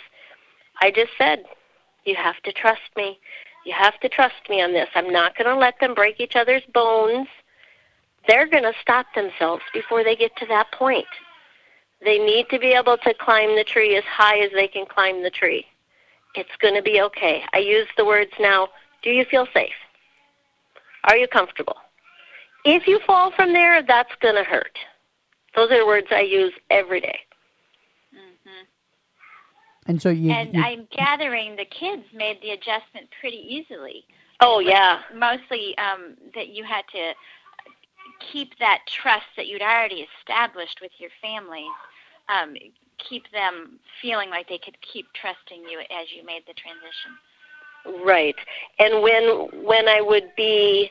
i 0.82 0.90
just 0.90 1.10
said 1.18 1.44
You 2.04 2.16
have 2.16 2.40
to 2.42 2.52
trust 2.52 2.90
me. 2.96 3.18
You 3.66 3.74
have 3.74 3.98
to 4.00 4.08
trust 4.08 4.48
me 4.48 4.62
on 4.62 4.72
this. 4.72 4.88
I'm 4.94 5.12
not 5.12 5.36
going 5.36 5.48
to 5.48 5.56
let 5.56 5.78
them 5.80 5.94
break 5.94 6.18
each 6.18 6.36
other's 6.36 6.62
bones. 6.72 7.28
They're 8.26 8.48
going 8.48 8.62
to 8.62 8.72
stop 8.80 9.06
themselves 9.14 9.62
before 9.72 10.02
they 10.02 10.16
get 10.16 10.34
to 10.36 10.46
that 10.46 10.72
point. 10.72 11.06
They 12.02 12.18
need 12.18 12.48
to 12.50 12.58
be 12.58 12.72
able 12.72 12.96
to 12.98 13.14
climb 13.14 13.56
the 13.56 13.64
tree 13.64 13.96
as 13.96 14.04
high 14.04 14.38
as 14.40 14.50
they 14.52 14.66
can 14.66 14.86
climb 14.86 15.22
the 15.22 15.30
tree. 15.30 15.66
It's 16.34 16.56
going 16.60 16.74
to 16.74 16.82
be 16.82 17.02
okay. 17.02 17.42
I 17.52 17.58
use 17.58 17.88
the 17.96 18.04
words 18.04 18.32
now 18.40 18.68
do 19.02 19.10
you 19.10 19.24
feel 19.24 19.46
safe? 19.54 19.72
Are 21.04 21.16
you 21.16 21.26
comfortable? 21.26 21.76
If 22.64 22.86
you 22.86 23.00
fall 23.06 23.32
from 23.32 23.52
there, 23.52 23.82
that's 23.82 24.14
going 24.20 24.36
to 24.36 24.44
hurt. 24.44 24.78
Those 25.54 25.70
are 25.70 25.86
words 25.86 26.08
I 26.10 26.20
use 26.20 26.52
every 26.70 27.00
day. 27.00 27.18
Mm-hmm. 28.14 28.64
And 29.86 30.00
so 30.02 30.10
you. 30.10 30.30
And 30.30 30.54
you- 30.54 30.62
I'm 30.62 30.86
gathering 30.90 31.56
the 31.56 31.64
kids 31.64 32.04
made 32.14 32.40
the 32.42 32.50
adjustment 32.50 33.08
pretty 33.20 33.38
easily. 33.38 34.04
Oh, 34.40 34.58
yeah. 34.58 35.00
Mostly 35.14 35.76
um, 35.78 36.16
that 36.34 36.48
you 36.48 36.64
had 36.64 36.82
to 36.92 37.12
keep 38.32 38.58
that 38.58 38.80
trust 38.86 39.26
that 39.36 39.46
you'd 39.46 39.62
already 39.62 40.06
established 40.20 40.80
with 40.80 40.92
your 40.98 41.10
families. 41.20 41.68
Um, 42.28 42.54
keep 42.98 43.24
them 43.32 43.78
feeling 44.00 44.30
like 44.30 44.48
they 44.48 44.58
could 44.58 44.76
keep 44.80 45.06
trusting 45.14 45.62
you 45.68 45.80
as 45.80 46.06
you 46.14 46.24
made 46.24 46.42
the 46.46 46.54
transition. 46.54 48.04
Right. 48.04 48.36
And 48.78 49.02
when 49.02 49.64
when 49.64 49.88
I 49.88 50.00
would 50.00 50.30
be 50.36 50.90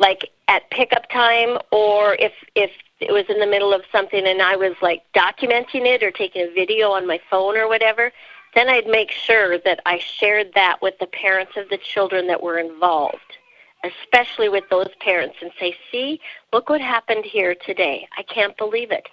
like 0.00 0.30
at 0.48 0.68
pickup 0.70 1.08
time 1.10 1.58
or 1.70 2.16
if 2.18 2.32
if 2.56 2.72
it 2.98 3.12
was 3.12 3.24
in 3.28 3.38
the 3.38 3.46
middle 3.46 3.72
of 3.72 3.82
something 3.92 4.26
and 4.26 4.42
I 4.42 4.56
was 4.56 4.74
like 4.82 5.02
documenting 5.14 5.86
it 5.86 6.02
or 6.02 6.10
taking 6.10 6.42
a 6.42 6.52
video 6.52 6.90
on 6.90 7.06
my 7.06 7.20
phone 7.30 7.56
or 7.56 7.68
whatever, 7.68 8.10
then 8.54 8.68
I'd 8.68 8.86
make 8.86 9.10
sure 9.10 9.58
that 9.58 9.80
I 9.86 9.98
shared 9.98 10.52
that 10.54 10.82
with 10.82 10.98
the 10.98 11.06
parents 11.06 11.52
of 11.56 11.68
the 11.68 11.78
children 11.78 12.26
that 12.26 12.42
were 12.42 12.58
involved, 12.58 13.38
especially 13.84 14.48
with 14.48 14.64
those 14.70 14.88
parents 15.00 15.36
and 15.40 15.52
say, 15.60 15.76
"See, 15.92 16.20
look 16.52 16.68
what 16.68 16.80
happened 16.80 17.24
here 17.24 17.54
today. 17.54 18.08
I 18.16 18.22
can't 18.22 18.56
believe 18.56 18.90
it." 18.90 19.08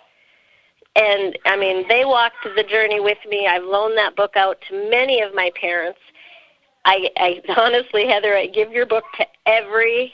And 0.95 1.37
I 1.45 1.55
mean, 1.57 1.87
they 1.87 2.05
walked 2.05 2.43
the 2.55 2.63
journey 2.63 2.99
with 2.99 3.19
me. 3.29 3.45
I've 3.45 3.63
loaned 3.63 3.97
that 3.97 4.15
book 4.15 4.35
out 4.35 4.59
to 4.69 4.89
many 4.89 5.21
of 5.21 5.35
my 5.35 5.51
parents. 5.51 5.99
I, 6.85 7.11
I 7.17 7.41
honestly, 7.57 8.07
Heather, 8.07 8.35
I 8.35 8.47
give 8.47 8.71
your 8.71 8.85
book 8.85 9.03
to 9.17 9.27
every 9.45 10.13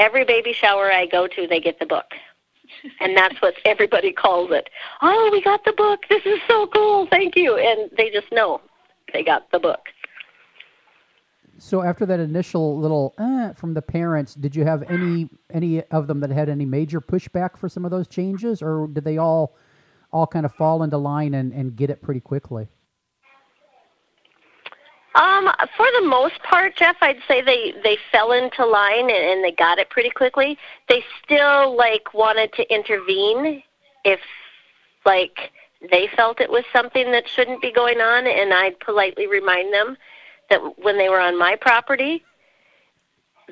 every 0.00 0.24
baby 0.24 0.52
shower 0.52 0.90
I 0.90 1.06
go 1.06 1.28
to. 1.28 1.46
They 1.46 1.60
get 1.60 1.78
the 1.78 1.86
book, 1.86 2.06
and 3.00 3.16
that's 3.16 3.40
what 3.40 3.54
everybody 3.64 4.12
calls 4.12 4.50
it. 4.50 4.68
Oh, 5.02 5.28
we 5.30 5.40
got 5.42 5.64
the 5.64 5.72
book. 5.72 6.00
This 6.08 6.24
is 6.24 6.40
so 6.48 6.66
cool. 6.68 7.06
Thank 7.06 7.36
you. 7.36 7.56
And 7.56 7.90
they 7.96 8.10
just 8.10 8.32
know 8.32 8.60
they 9.12 9.22
got 9.22 9.50
the 9.52 9.60
book. 9.60 9.80
so 11.58 11.82
after 11.82 12.06
that 12.06 12.18
initial 12.18 12.78
little 12.78 13.14
eh, 13.18 13.52
from 13.52 13.74
the 13.74 13.82
parents, 13.82 14.34
did 14.34 14.56
you 14.56 14.64
have 14.64 14.82
any 14.90 15.28
any 15.50 15.82
of 15.84 16.06
them 16.08 16.20
that 16.20 16.30
had 16.30 16.48
any 16.48 16.64
major 16.64 17.00
pushback 17.00 17.56
for 17.56 17.68
some 17.68 17.84
of 17.84 17.90
those 17.90 18.08
changes, 18.08 18.62
or 18.62 18.88
did 18.88 19.04
they 19.04 19.18
all 19.18 19.54
all 20.12 20.26
kind 20.26 20.44
of 20.44 20.52
fall 20.54 20.82
into 20.82 20.96
line 20.96 21.34
and, 21.34 21.52
and 21.52 21.76
get 21.76 21.90
it 21.90 22.02
pretty 22.02 22.20
quickly? 22.20 22.66
Um, 25.14 25.50
for 25.76 25.86
the 25.98 26.06
most 26.06 26.40
part, 26.44 26.76
Jeff, 26.76 26.96
I'd 27.00 27.18
say 27.26 27.42
they 27.42 27.74
they 27.82 27.98
fell 28.12 28.32
into 28.32 28.64
line 28.64 29.10
and, 29.10 29.10
and 29.10 29.44
they 29.44 29.50
got 29.52 29.78
it 29.78 29.90
pretty 29.90 30.10
quickly. 30.10 30.56
They 30.88 31.02
still 31.24 31.76
like 31.76 32.14
wanted 32.14 32.52
to 32.54 32.72
intervene 32.72 33.62
if 34.04 34.20
like 35.04 35.50
they 35.90 36.08
felt 36.14 36.40
it 36.40 36.50
was 36.50 36.64
something 36.72 37.10
that 37.10 37.28
shouldn't 37.28 37.62
be 37.62 37.72
going 37.72 38.00
on, 38.00 38.26
and 38.26 38.54
I'd 38.54 38.78
politely 38.80 39.26
remind 39.26 39.72
them 39.72 39.96
that 40.48 40.78
when 40.78 40.98
they 40.98 41.08
were 41.08 41.20
on 41.20 41.38
my 41.38 41.56
property, 41.56 42.22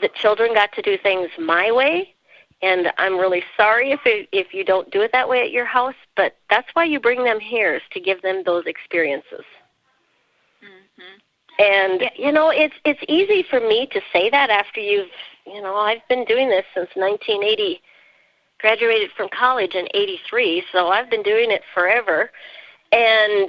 the 0.00 0.10
children 0.14 0.54
got 0.54 0.72
to 0.72 0.82
do 0.82 0.98
things 0.98 1.30
my 1.38 1.72
way. 1.72 2.14
And 2.60 2.92
I'm 2.98 3.16
really 3.18 3.44
sorry 3.56 3.92
if 3.92 4.00
it, 4.04 4.28
if 4.32 4.52
you 4.52 4.64
don't 4.64 4.90
do 4.90 5.02
it 5.02 5.12
that 5.12 5.28
way 5.28 5.42
at 5.42 5.52
your 5.52 5.64
house, 5.64 5.94
but 6.16 6.36
that's 6.50 6.68
why 6.74 6.84
you 6.84 6.98
bring 6.98 7.22
them 7.22 7.38
here 7.38 7.76
is 7.76 7.82
to 7.92 8.00
give 8.00 8.20
them 8.22 8.42
those 8.44 8.66
experiences. 8.66 9.44
Mm-hmm. 10.62 11.18
And 11.58 12.10
you 12.16 12.30
know, 12.30 12.50
it's 12.50 12.74
it's 12.84 13.02
easy 13.08 13.42
for 13.42 13.60
me 13.60 13.88
to 13.92 14.00
say 14.12 14.30
that 14.30 14.50
after 14.50 14.80
you've, 14.80 15.10
you 15.46 15.60
know, 15.60 15.76
I've 15.76 16.06
been 16.08 16.24
doing 16.24 16.48
this 16.48 16.64
since 16.74 16.90
1980. 16.94 17.80
Graduated 18.60 19.10
from 19.16 19.28
college 19.28 19.76
in 19.76 19.86
83, 19.94 20.64
so 20.72 20.88
I've 20.88 21.08
been 21.08 21.22
doing 21.22 21.52
it 21.52 21.62
forever. 21.72 22.32
And 22.90 23.48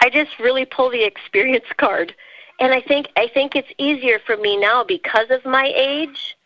I 0.00 0.10
just 0.10 0.38
really 0.40 0.64
pull 0.64 0.90
the 0.90 1.04
experience 1.12 1.66
card. 1.76 2.14
And 2.58 2.72
I 2.72 2.80
think 2.80 3.08
I 3.16 3.28
think 3.32 3.54
it's 3.54 3.72
easier 3.78 4.18
for 4.24 4.36
me 4.36 4.56
now 4.56 4.84
because 4.84 5.30
of 5.30 5.44
my 5.44 5.72
age. 5.76 6.36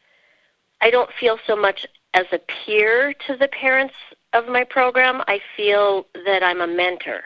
I 0.81 0.91
don't 0.91 1.11
feel 1.21 1.39
so 1.47 1.55
much 1.55 1.87
as 2.15 2.27
a 2.33 2.39
peer 2.39 3.12
to 3.27 3.37
the 3.37 3.49
parents 3.49 3.95
of 4.33 4.49
my 4.49 4.65
program. 4.65 5.23
I 5.29 5.41
feel 5.57 6.07
that 6.27 6.43
I'm 6.43 6.61
a 6.61 6.67
mentor. 6.67 7.21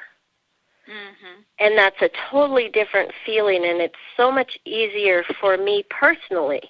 Mm-hmm. 0.89 1.41
And 1.59 1.79
that's 1.79 2.01
a 2.03 2.11
totally 2.31 2.69
different 2.69 3.13
feeling, 3.25 3.65
and 3.65 3.81
it's 3.81 3.95
so 4.17 4.31
much 4.31 4.59
easier 4.65 5.25
for 5.41 5.57
me 5.57 5.85
personally 5.89 6.63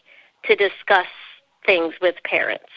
to 0.44 0.54
discuss 0.54 1.06
things 1.66 1.94
with 2.00 2.14
parents. 2.24 2.70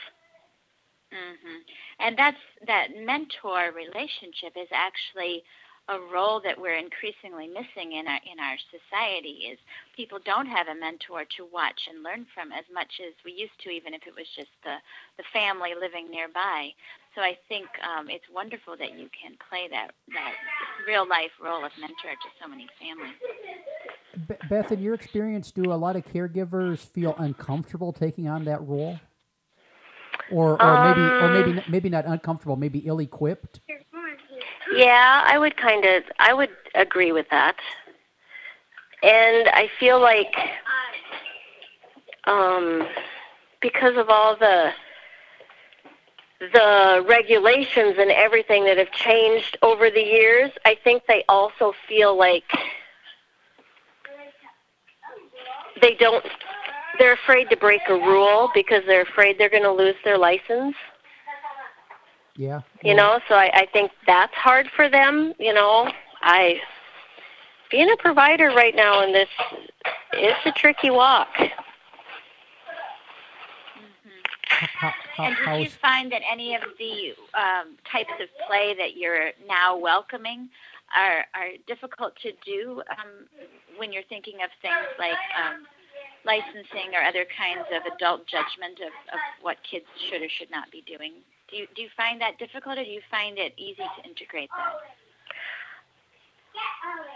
Mm-hmm. 1.13 1.59
And 1.99 2.17
that's 2.17 2.37
that 2.65 2.87
mentor 2.99 3.71
relationship 3.75 4.53
is 4.55 4.67
actually 4.73 5.43
a 5.89 5.99
role 6.13 6.41
that 6.43 6.59
we're 6.59 6.77
increasingly 6.77 7.47
missing 7.47 7.93
in 7.93 8.07
our 8.07 8.19
in 8.27 8.39
our 8.39 8.57
society 8.67 9.47
is 9.51 9.57
people 9.95 10.19
don't 10.25 10.47
have 10.47 10.67
a 10.67 10.75
mentor 10.75 11.23
to 11.37 11.47
watch 11.51 11.87
and 11.89 12.03
learn 12.03 12.25
from 12.33 12.51
as 12.51 12.65
much 12.73 12.99
as 12.99 13.13
we 13.23 13.31
used 13.31 13.55
to 13.63 13.69
even 13.69 13.93
if 13.93 14.01
it 14.05 14.13
was 14.15 14.27
just 14.35 14.51
the 14.63 14.75
the 15.17 15.23
family 15.31 15.71
living 15.79 16.11
nearby. 16.11 16.71
So 17.15 17.21
i 17.21 17.37
think 17.47 17.67
um, 17.81 18.09
it's 18.09 18.27
wonderful 18.33 18.75
that 18.77 18.99
you 18.99 19.07
can 19.15 19.37
play 19.49 19.67
that 19.71 19.91
that 20.13 20.33
real 20.87 21.07
life 21.07 21.31
role 21.41 21.63
of 21.63 21.71
mentor 21.79 22.11
to 22.11 22.29
so 22.41 22.47
many 22.47 22.67
families. 22.79 23.15
Beth, 24.49 24.71
in 24.71 24.81
your 24.81 24.93
experience, 24.93 25.51
do 25.51 25.71
a 25.71 25.75
lot 25.75 25.95
of 25.95 26.03
caregivers 26.05 26.79
feel 26.79 27.15
uncomfortable 27.17 27.93
taking 27.93 28.27
on 28.27 28.45
that 28.45 28.61
role, 28.67 28.99
or 30.31 30.61
or 30.61 30.83
maybe 30.83 31.01
or 31.01 31.29
maybe 31.29 31.63
maybe 31.69 31.89
not 31.89 32.05
uncomfortable, 32.05 32.55
maybe 32.55 32.79
ill-equipped? 32.79 33.61
Yeah, 34.73 35.23
I 35.25 35.37
would 35.37 35.57
kind 35.57 35.85
of 35.85 36.03
I 36.19 36.33
would 36.33 36.49
agree 36.75 37.11
with 37.11 37.27
that. 37.31 37.55
And 39.03 39.47
I 39.49 39.69
feel 39.79 40.01
like 40.01 40.35
um 42.25 42.87
because 43.61 43.97
of 43.97 44.09
all 44.09 44.35
the 44.35 44.71
the 46.39 47.03
regulations 47.07 47.95
and 47.97 48.11
everything 48.11 48.65
that 48.65 48.77
have 48.77 48.91
changed 48.91 49.57
over 49.63 49.89
the 49.89 50.01
years, 50.01 50.51
I 50.65 50.75
think 50.83 51.03
they 51.07 51.23
also 51.27 51.73
feel 51.87 52.17
like 52.17 52.43
they 55.81 55.95
don't 55.95 56.25
they're 56.99 57.13
afraid 57.13 57.49
to 57.49 57.57
break 57.57 57.81
a 57.89 57.93
rule 57.93 58.49
because 58.53 58.83
they're 58.87 59.03
afraid 59.03 59.37
they're 59.37 59.49
going 59.49 59.63
to 59.63 59.71
lose 59.71 59.95
their 60.03 60.17
license 60.17 60.75
Yeah. 62.37 62.61
you 62.83 62.93
know 62.93 63.19
so 63.27 63.35
I, 63.35 63.49
I 63.53 63.65
think 63.73 63.91
that's 64.05 64.33
hard 64.33 64.69
for 64.75 64.89
them 64.89 65.33
you 65.39 65.53
know 65.53 65.91
i 66.21 66.59
being 67.71 67.91
a 67.91 67.97
provider 67.97 68.49
right 68.49 68.75
now 68.75 69.03
in 69.03 69.11
this 69.11 69.29
it's 70.13 70.45
a 70.45 70.51
tricky 70.51 70.89
walk 70.89 71.29
How, 74.49 74.91
how, 75.15 75.23
and 75.25 75.35
did 75.45 75.63
you 75.63 75.69
find 75.69 76.11
that 76.11 76.21
any 76.31 76.55
of 76.55 76.61
the 76.79 77.13
um, 77.33 77.77
types 77.91 78.13
of 78.19 78.27
play 78.47 78.73
that 78.77 78.97
you're 78.97 79.31
now 79.47 79.77
welcoming 79.77 80.49
are 80.95 81.25
are 81.35 81.49
difficult 81.67 82.15
to 82.17 82.31
do 82.45 82.81
um, 82.91 83.27
when 83.77 83.91
you're 83.91 84.07
thinking 84.09 84.35
of 84.43 84.49
things 84.61 84.87
like 84.97 85.17
um, 85.37 85.65
licensing 86.25 86.93
or 86.93 87.03
other 87.03 87.25
kinds 87.25 87.67
of 87.73 87.81
adult 87.93 88.25
judgment 88.27 88.79
of, 88.79 88.93
of 89.13 89.19
what 89.41 89.57
kids 89.63 89.85
should 89.97 90.21
or 90.21 90.29
should 90.29 90.51
not 90.51 90.71
be 90.71 90.81
doing? 90.87 91.13
Do 91.49 91.55
you 91.55 91.67
do 91.75 91.81
you 91.81 91.89
find 91.95 92.19
that 92.21 92.37
difficult, 92.37 92.77
or 92.77 92.83
do 92.83 92.89
you 92.89 93.01
find 93.09 93.37
it 93.37 93.53
easy 93.57 93.83
to 93.83 94.07
integrate 94.07 94.49
that? 94.57 94.73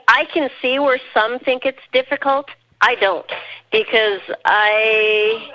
i 0.08 0.26
can 0.26 0.50
see 0.62 0.80
where 0.80 1.00
some 1.14 1.40
think 1.40 1.66
it's 1.66 1.82
difficult. 1.92 2.48
I 2.82 2.96
don't 2.96 3.32
because 3.72 4.22
i 4.46 5.52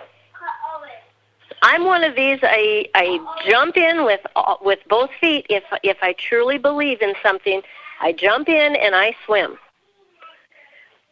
i'm 1.63 1.85
one 1.85 2.05
of 2.05 2.15
these 2.15 2.39
i 2.43 2.87
i 2.95 3.19
jump 3.49 3.77
in 3.77 4.05
with 4.05 4.21
with 4.61 4.81
both 4.89 5.11
feet. 5.21 5.47
If 5.49 5.65
if 5.83 5.99
i 6.03 6.13
truly 6.15 6.59
believe 6.59 7.01
in 7.01 7.15
something 7.23 7.63
i 8.01 8.13
jump 8.13 8.49
in 8.49 8.77
and 8.77 8.95
i 8.95 9.17
swim. 9.25 9.57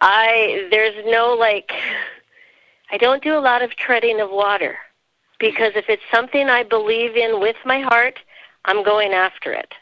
I 0.01 0.69
there's 0.71 1.05
no 1.07 1.35
like 1.35 1.73
i 2.91 2.99
don't 2.99 3.23
do 3.23 3.37
a 3.37 3.41
lot 3.51 3.63
of 3.63 3.71
treading 3.77 4.21
of 4.21 4.31
water 4.31 4.77
because 5.39 5.73
if 5.75 5.89
it's 5.89 6.03
something 6.11 6.49
i 6.49 6.63
believe 6.63 7.17
in 7.17 7.41
with 7.41 7.57
my 7.65 7.81
heart 7.81 8.19
i'm 8.65 8.85
going 8.85 9.13
after 9.13 9.53
it 9.53 9.75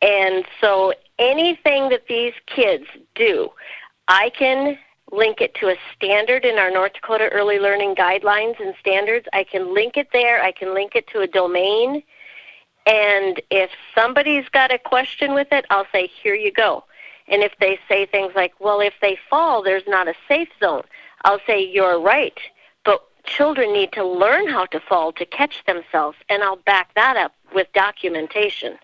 and 0.00 0.44
so 0.60 0.92
anything 1.18 1.88
that 1.88 2.06
these 2.08 2.34
kids 2.46 2.84
do, 3.14 3.50
I 4.06 4.30
can 4.30 4.78
link 5.10 5.40
it 5.40 5.54
to 5.56 5.68
a 5.68 5.76
standard 5.94 6.44
in 6.44 6.58
our 6.58 6.70
North 6.70 6.92
Dakota 6.94 7.28
Early 7.32 7.58
Learning 7.58 7.94
Guidelines 7.94 8.60
and 8.60 8.74
Standards. 8.78 9.26
I 9.32 9.44
can 9.44 9.74
link 9.74 9.96
it 9.96 10.08
there. 10.12 10.42
I 10.42 10.52
can 10.52 10.74
link 10.74 10.94
it 10.94 11.06
to 11.08 11.20
a 11.20 11.26
domain. 11.26 12.02
And 12.86 13.42
if 13.50 13.70
somebody's 13.94 14.48
got 14.50 14.72
a 14.72 14.78
question 14.78 15.34
with 15.34 15.48
it, 15.50 15.64
I'll 15.70 15.86
say, 15.92 16.06
here 16.22 16.34
you 16.34 16.52
go. 16.52 16.84
And 17.26 17.42
if 17.42 17.52
they 17.60 17.78
say 17.88 18.06
things 18.06 18.32
like, 18.34 18.54
well, 18.60 18.80
if 18.80 18.94
they 19.02 19.18
fall, 19.28 19.62
there's 19.62 19.86
not 19.86 20.08
a 20.08 20.14
safe 20.26 20.48
zone, 20.60 20.84
I'll 21.24 21.40
say, 21.46 21.62
you're 21.62 22.00
right. 22.00 22.38
Children 23.28 23.72
need 23.72 23.92
to 23.92 24.04
learn 24.04 24.48
how 24.48 24.66
to 24.66 24.80
fall 24.80 25.12
to 25.12 25.26
catch 25.26 25.64
themselves. 25.66 26.16
And 26.28 26.42
I'll 26.42 26.56
back 26.56 26.94
that 26.94 27.16
up 27.16 27.32
with 27.54 27.68
documentation. 27.74 28.78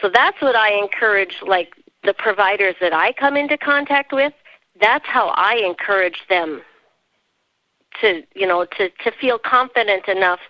So 0.00 0.10
that's 0.12 0.40
what 0.40 0.56
I 0.56 0.72
encourage, 0.72 1.36
like 1.46 1.74
the 2.02 2.14
providers 2.14 2.74
that 2.80 2.92
I 2.92 3.12
come 3.12 3.36
into 3.36 3.56
contact 3.56 4.12
with. 4.12 4.32
That's 4.80 5.06
how 5.06 5.28
I 5.36 5.54
encourage 5.56 6.24
them 6.28 6.62
to, 8.00 8.22
you 8.34 8.46
know, 8.46 8.64
to, 8.64 8.88
to 8.88 9.12
feel 9.20 9.38
confident 9.38 10.08
enough 10.08 10.40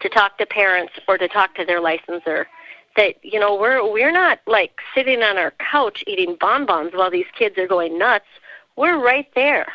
to 0.00 0.08
talk 0.08 0.38
to 0.38 0.46
parents 0.46 0.92
or 1.08 1.18
to 1.18 1.28
talk 1.28 1.54
to 1.56 1.64
their 1.64 1.80
licensor 1.80 2.46
that 2.96 3.14
you 3.22 3.40
know 3.40 3.54
we're 3.54 3.90
we're 3.90 4.12
not 4.12 4.40
like 4.46 4.78
sitting 4.94 5.22
on 5.22 5.38
our 5.38 5.52
couch 5.52 6.04
eating 6.06 6.36
bonbons 6.38 6.92
while 6.92 7.10
these 7.10 7.26
kids 7.38 7.56
are 7.58 7.66
going 7.66 7.98
nuts 7.98 8.26
we're 8.76 9.02
right 9.02 9.28
there 9.34 9.72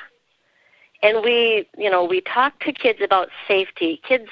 and 1.03 1.23
we 1.23 1.67
you 1.77 1.89
know 1.89 2.03
we 2.03 2.21
talk 2.21 2.59
to 2.61 2.71
kids 2.71 2.99
about 3.01 3.29
safety. 3.47 4.01
Kids 4.07 4.29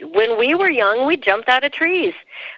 when 0.00 0.38
we 0.38 0.54
were 0.54 0.70
young 0.70 1.06
we 1.06 1.16
jumped 1.16 1.48
out 1.48 1.64
of 1.64 1.72
trees. 1.72 2.14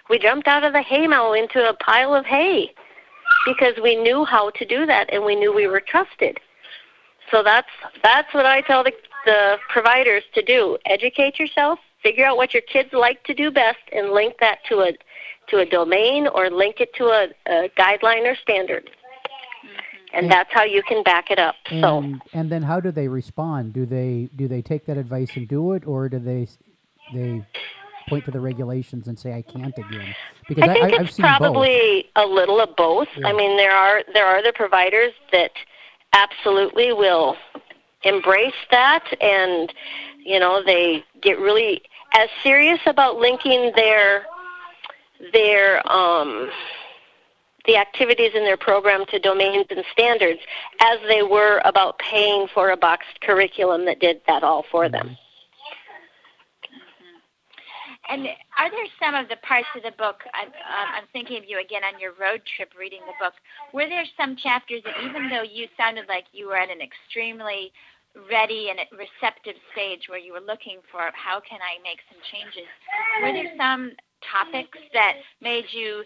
We 0.09 0.19
jumped 0.19 0.47
out 0.47 0.63
of 0.63 0.73
the 0.73 0.81
hay 0.81 1.07
mow 1.07 1.33
into 1.33 1.67
a 1.67 1.73
pile 1.73 2.13
of 2.13 2.25
hay 2.25 2.73
because 3.45 3.75
we 3.81 3.95
knew 3.95 4.25
how 4.25 4.49
to 4.51 4.65
do 4.65 4.85
that 4.85 5.11
and 5.13 5.23
we 5.23 5.35
knew 5.35 5.53
we 5.53 5.67
were 5.67 5.81
trusted. 5.81 6.39
So 7.31 7.41
that's 7.43 7.69
that's 8.03 8.33
what 8.33 8.45
i 8.45 8.61
tell 8.61 8.83
the 8.83 8.93
the 9.25 9.57
providers 9.69 10.23
to 10.33 10.43
do. 10.43 10.77
Educate 10.85 11.39
yourself 11.39 11.79
figure 12.05 12.25
out 12.25 12.37
what 12.37 12.53
your 12.53 12.61
kids 12.61 12.89
like 12.93 13.23
to 13.23 13.33
do 13.33 13.49
best 13.49 13.79
and 13.91 14.11
link 14.11 14.35
that 14.39 14.59
to 14.69 14.75
a 14.81 14.91
to 15.49 15.57
a 15.57 15.65
domain 15.65 16.27
or 16.27 16.49
link 16.49 16.79
it 16.79 16.93
to 16.95 17.05
a, 17.05 17.27
a 17.47 17.69
guideline 17.77 18.31
or 18.31 18.35
standard. 18.35 18.89
And, 20.15 20.31
that's 20.31 20.49
how 20.51 20.63
you 20.63 20.81
can 20.83 21.03
back 21.03 21.29
it 21.29 21.39
up. 21.39 21.55
And, 21.69 21.81
so 21.81 22.19
and 22.33 22.49
then 22.49 22.63
how 22.63 22.79
do 22.79 22.91
they 22.91 23.07
respond? 23.07 23.73
Do 23.73 23.85
they 23.85 24.29
do 24.35 24.47
they 24.47 24.61
take 24.61 24.85
that 24.85 24.97
advice 24.97 25.29
and 25.35 25.47
do 25.47 25.73
it, 25.73 25.85
or 25.85 26.09
do 26.09 26.19
they 26.19 26.47
they 27.13 27.45
point 28.07 28.25
to 28.25 28.31
the 28.31 28.39
regulations 28.39 29.07
and 29.07 29.17
say 29.17 29.33
I 29.33 29.41
can't 29.41 29.77
again? 29.77 30.15
Because 30.47 30.69
I 30.69 30.73
think 30.73 30.99
I, 30.99 31.03
it's 31.03 31.17
probably 31.17 32.09
both. 32.15 32.25
a 32.25 32.27
little 32.27 32.59
of 32.61 32.75
both. 32.75 33.07
Yeah. 33.17 33.27
I 33.27 33.33
mean, 33.33 33.57
there 33.57 33.71
are 33.71 34.03
there 34.13 34.25
are 34.25 34.41
the 34.41 34.53
providers 34.53 35.13
that 35.31 35.51
absolutely 36.13 36.93
will 36.93 37.35
embrace 38.03 38.53
that, 38.71 39.03
and 39.21 39.73
you 40.23 40.39
know 40.39 40.63
they 40.65 41.03
get 41.21 41.39
really 41.39 41.81
as 42.13 42.29
serious 42.43 42.79
about 42.85 43.17
linking 43.17 43.71
their 43.75 44.25
their 45.33 45.87
um, 45.91 46.49
the 47.67 47.77
activities 47.77 48.31
in 48.35 48.43
their 48.43 48.57
program 48.57 49.05
to 49.07 49.19
domains 49.19 49.65
and 49.69 49.83
standards 49.91 50.39
as 50.81 50.99
they 51.07 51.23
were 51.23 51.61
about 51.65 51.99
paying 51.99 52.47
for 52.53 52.71
a 52.71 52.77
boxed 52.77 53.19
curriculum 53.21 53.85
that 53.85 53.99
did 53.99 54.21
that 54.27 54.43
all 54.43 54.63
for 54.71 54.89
them. 54.89 55.17
Mm-hmm. 58.09 58.13
And 58.13 58.27
are 58.59 58.69
there 58.69 58.85
some 59.01 59.15
of 59.15 59.29
the 59.29 59.37
parts 59.37 59.67
of 59.75 59.83
the 59.83 59.91
book? 59.97 60.21
I'm, 60.33 60.47
um, 60.47 60.53
I'm 60.95 61.07
thinking 61.11 61.37
of 61.37 61.43
you 61.47 61.59
again 61.59 61.83
on 61.83 61.99
your 61.99 62.13
road 62.19 62.41
trip 62.55 62.73
reading 62.77 63.01
the 63.07 63.13
book. 63.19 63.33
Were 63.73 63.89
there 63.89 64.05
some 64.17 64.35
chapters 64.35 64.83
that, 64.85 64.95
even 65.03 65.29
though 65.29 65.43
you 65.43 65.67
sounded 65.75 66.07
like 66.07 66.25
you 66.31 66.47
were 66.47 66.57
at 66.57 66.69
an 66.69 66.81
extremely 66.81 67.71
ready 68.31 68.69
and 68.69 68.79
receptive 68.95 69.55
stage 69.73 70.07
where 70.07 70.19
you 70.19 70.31
were 70.31 70.39
looking 70.39 70.79
for 70.91 71.01
how 71.13 71.41
can 71.41 71.59
I 71.59 71.81
make 71.83 71.99
some 72.07 72.21
changes, 72.31 72.69
were 73.21 73.33
there 73.33 73.51
some 73.57 73.91
topics 74.23 74.77
that 74.93 75.15
made 75.41 75.65
you 75.71 76.03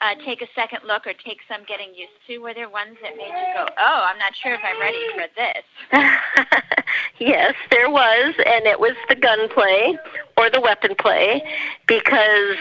uh, 0.00 0.14
take 0.24 0.40
a 0.42 0.46
second 0.54 0.80
look 0.86 1.06
or 1.06 1.12
take 1.12 1.40
some 1.48 1.64
getting 1.66 1.94
used 1.94 2.12
to? 2.26 2.38
Were 2.38 2.54
there 2.54 2.68
ones 2.68 2.96
that 3.02 3.16
made 3.16 3.28
you 3.28 3.54
go, 3.54 3.66
oh, 3.78 4.08
I'm 4.10 4.18
not 4.18 4.34
sure 4.34 4.54
if 4.54 4.60
I'm 4.64 4.80
ready 4.80 4.98
for 5.14 5.26
this? 5.36 6.62
yes, 7.18 7.54
there 7.70 7.90
was, 7.90 8.34
and 8.46 8.66
it 8.66 8.80
was 8.80 8.94
the 9.08 9.14
gunplay 9.14 9.96
or 10.36 10.50
the 10.50 10.60
weapon 10.60 10.94
play 10.98 11.42
because 11.86 12.56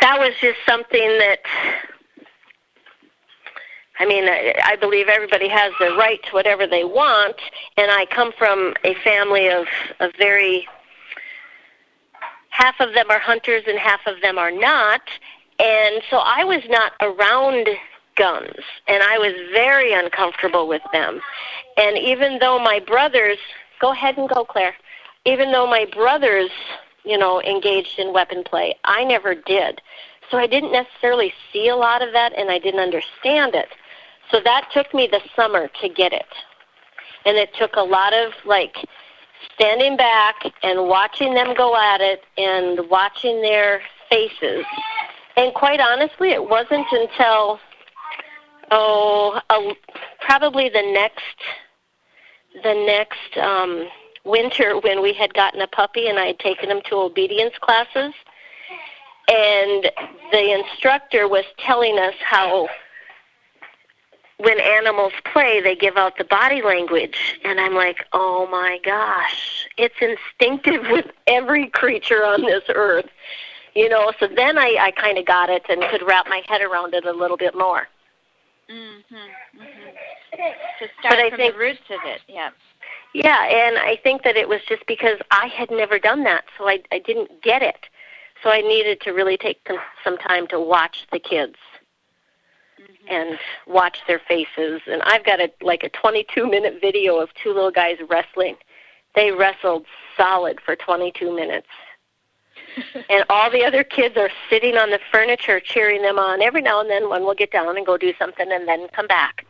that 0.00 0.18
was 0.18 0.32
just 0.40 0.58
something 0.66 1.18
that. 1.18 1.38
I 3.98 4.06
mean, 4.06 4.24
I, 4.24 4.54
I 4.64 4.76
believe 4.76 5.06
everybody 5.08 5.48
has 5.48 5.72
the 5.78 5.94
right 5.96 6.20
to 6.24 6.32
whatever 6.32 6.66
they 6.66 6.82
want, 6.82 7.36
and 7.76 7.90
I 7.90 8.06
come 8.06 8.32
from 8.36 8.74
a 8.84 8.94
family 9.04 9.48
of, 9.48 9.66
of 10.00 10.10
very 10.18 10.66
half 12.52 12.78
of 12.80 12.94
them 12.94 13.10
are 13.10 13.18
hunters 13.18 13.64
and 13.66 13.78
half 13.78 14.06
of 14.06 14.20
them 14.20 14.38
are 14.38 14.52
not. 14.52 15.00
And 15.58 16.02
so 16.10 16.18
I 16.18 16.44
was 16.44 16.62
not 16.68 16.92
around 17.00 17.68
guns, 18.16 18.60
and 18.86 19.02
I 19.02 19.18
was 19.18 19.32
very 19.52 19.92
uncomfortable 19.92 20.68
with 20.68 20.82
them. 20.92 21.20
And 21.76 21.96
even 21.98 22.38
though 22.38 22.58
my 22.58 22.78
brothers, 22.78 23.38
go 23.80 23.92
ahead 23.92 24.18
and 24.18 24.28
go, 24.28 24.44
Claire. 24.44 24.74
Even 25.24 25.52
though 25.52 25.66
my 25.66 25.86
brothers, 25.86 26.50
you 27.04 27.16
know, 27.16 27.40
engaged 27.42 27.98
in 27.98 28.12
weapon 28.12 28.44
play, 28.44 28.74
I 28.84 29.04
never 29.04 29.34
did. 29.34 29.80
So 30.30 30.36
I 30.36 30.46
didn't 30.46 30.72
necessarily 30.72 31.32
see 31.52 31.68
a 31.68 31.76
lot 31.76 32.02
of 32.02 32.12
that, 32.12 32.32
and 32.36 32.50
I 32.50 32.58
didn't 32.58 32.80
understand 32.80 33.54
it. 33.54 33.68
So 34.30 34.40
that 34.40 34.68
took 34.74 34.92
me 34.92 35.06
the 35.06 35.20
summer 35.34 35.68
to 35.80 35.88
get 35.88 36.12
it. 36.12 36.26
And 37.24 37.36
it 37.36 37.54
took 37.54 37.76
a 37.76 37.82
lot 37.82 38.12
of 38.12 38.32
like 38.44 38.76
standing 39.54 39.96
back 39.96 40.36
and 40.62 40.88
watching 40.88 41.34
them 41.34 41.54
go 41.54 41.76
at 41.76 42.00
it 42.00 42.22
and 42.36 42.88
watching 42.90 43.42
their 43.42 43.82
faces. 44.10 44.64
And 45.36 45.54
quite 45.54 45.80
honestly, 45.80 46.30
it 46.30 46.48
wasn't 46.48 46.86
until 46.90 47.58
oh, 48.70 49.40
a, 49.50 49.74
probably 50.20 50.68
the 50.68 50.82
next 50.92 51.22
the 52.62 52.74
next 52.86 53.38
um, 53.38 53.88
winter 54.24 54.78
when 54.80 55.00
we 55.00 55.14
had 55.14 55.32
gotten 55.32 55.62
a 55.62 55.66
puppy 55.66 56.08
and 56.08 56.18
I 56.18 56.26
had 56.26 56.38
taken 56.38 56.70
him 56.70 56.82
to 56.90 56.96
obedience 56.96 57.54
classes, 57.60 58.12
and 59.28 59.90
the 60.32 60.52
instructor 60.52 61.28
was 61.28 61.44
telling 61.58 61.98
us 61.98 62.14
how 62.22 62.68
when 64.38 64.58
animals 64.60 65.12
play, 65.32 65.60
they 65.60 65.74
give 65.74 65.96
out 65.96 66.18
the 66.18 66.24
body 66.24 66.62
language. 66.62 67.38
And 67.44 67.60
I'm 67.60 67.74
like, 67.74 68.06
oh 68.12 68.48
my 68.50 68.78
gosh, 68.84 69.68
it's 69.76 69.94
instinctive 70.00 70.82
with 70.90 71.06
every 71.26 71.68
creature 71.68 72.24
on 72.24 72.42
this 72.42 72.64
earth. 72.74 73.08
You 73.74 73.88
know, 73.88 74.12
so 74.20 74.28
then 74.28 74.58
I, 74.58 74.76
I 74.78 74.90
kind 74.90 75.16
of 75.16 75.24
got 75.24 75.48
it 75.48 75.64
and 75.68 75.82
could 75.90 76.02
wrap 76.06 76.26
my 76.28 76.42
head 76.46 76.60
around 76.60 76.92
it 76.94 77.06
a 77.06 77.12
little 77.12 77.38
bit 77.38 77.56
more. 77.56 77.88
Mm-hmm. 78.70 79.14
mm-hmm. 79.14 79.88
To 80.32 80.88
start 80.98 81.10
but 81.10 81.18
I 81.18 81.28
from 81.28 81.38
think, 81.38 81.52
the 81.52 81.58
roots 81.58 81.90
of 81.90 82.00
it, 82.06 82.20
yeah. 82.26 82.50
Yeah, 83.14 83.44
and 83.44 83.76
I 83.78 83.96
think 84.02 84.22
that 84.22 84.36
it 84.36 84.48
was 84.48 84.60
just 84.66 84.86
because 84.86 85.18
I 85.30 85.46
had 85.46 85.70
never 85.70 85.98
done 85.98 86.24
that, 86.24 86.44
so 86.56 86.68
I, 86.68 86.82
I 86.90 86.98
didn't 86.98 87.42
get 87.42 87.62
it. 87.62 87.86
So 88.42 88.50
I 88.50 88.62
needed 88.62 89.00
to 89.02 89.10
really 89.12 89.36
take 89.36 89.66
some 90.02 90.16
time 90.18 90.46
to 90.48 90.58
watch 90.58 91.06
the 91.12 91.18
kids 91.18 91.56
Mm-hmm. 93.02 93.14
and 93.14 93.38
watch 93.66 93.98
their 94.06 94.20
faces. 94.20 94.80
And 94.86 95.02
I've 95.02 95.24
got 95.24 95.40
a 95.40 95.50
like 95.60 95.82
a 95.82 95.88
22 95.88 96.48
minute 96.48 96.78
video 96.80 97.18
of 97.18 97.30
two 97.34 97.52
little 97.52 97.72
guys 97.72 97.96
wrestling. 98.08 98.56
They 99.16 99.32
wrestled 99.32 99.86
solid 100.16 100.60
for 100.64 100.76
22 100.76 101.34
minutes. 101.34 101.66
and 103.10 103.24
all 103.28 103.50
the 103.50 103.64
other 103.64 103.82
kids 103.82 104.16
are 104.16 104.30
sitting 104.48 104.76
on 104.76 104.90
the 104.90 105.00
furniture 105.10 105.58
cheering 105.58 106.02
them 106.02 106.18
on. 106.18 106.42
Every 106.42 106.62
now 106.62 106.80
and 106.80 106.88
then 106.88 107.08
one 107.08 107.24
will 107.24 107.34
get 107.34 107.50
down 107.50 107.76
and 107.76 107.84
go 107.84 107.96
do 107.96 108.12
something 108.18 108.50
and 108.52 108.68
then 108.68 108.86
come 108.88 109.08
back. 109.08 109.46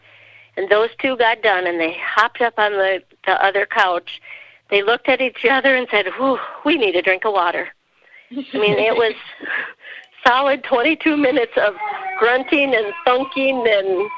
And 0.56 0.70
those 0.70 0.90
two 0.98 1.16
got 1.18 1.42
done 1.42 1.66
and 1.66 1.78
they 1.78 1.96
hopped 2.02 2.40
up 2.40 2.54
on 2.58 2.72
the 2.72 3.02
the 3.26 3.44
other 3.44 3.66
couch. 3.66 4.22
They 4.70 4.82
looked 4.82 5.10
at 5.10 5.20
each 5.20 5.44
other 5.44 5.76
and 5.76 5.86
said, 5.90 6.06
"Whew, 6.16 6.38
we 6.64 6.76
need 6.76 6.96
a 6.96 7.02
drink 7.02 7.26
of 7.26 7.34
water." 7.34 7.68
I 8.30 8.58
mean, 8.58 8.78
it 8.78 8.96
was 8.96 9.12
solid 10.26 10.64
22 10.64 11.16
minutes 11.16 11.52
of 11.56 11.74
grunting 12.18 12.74
and 12.74 12.92
thunking, 13.06 13.66
and 13.68 14.10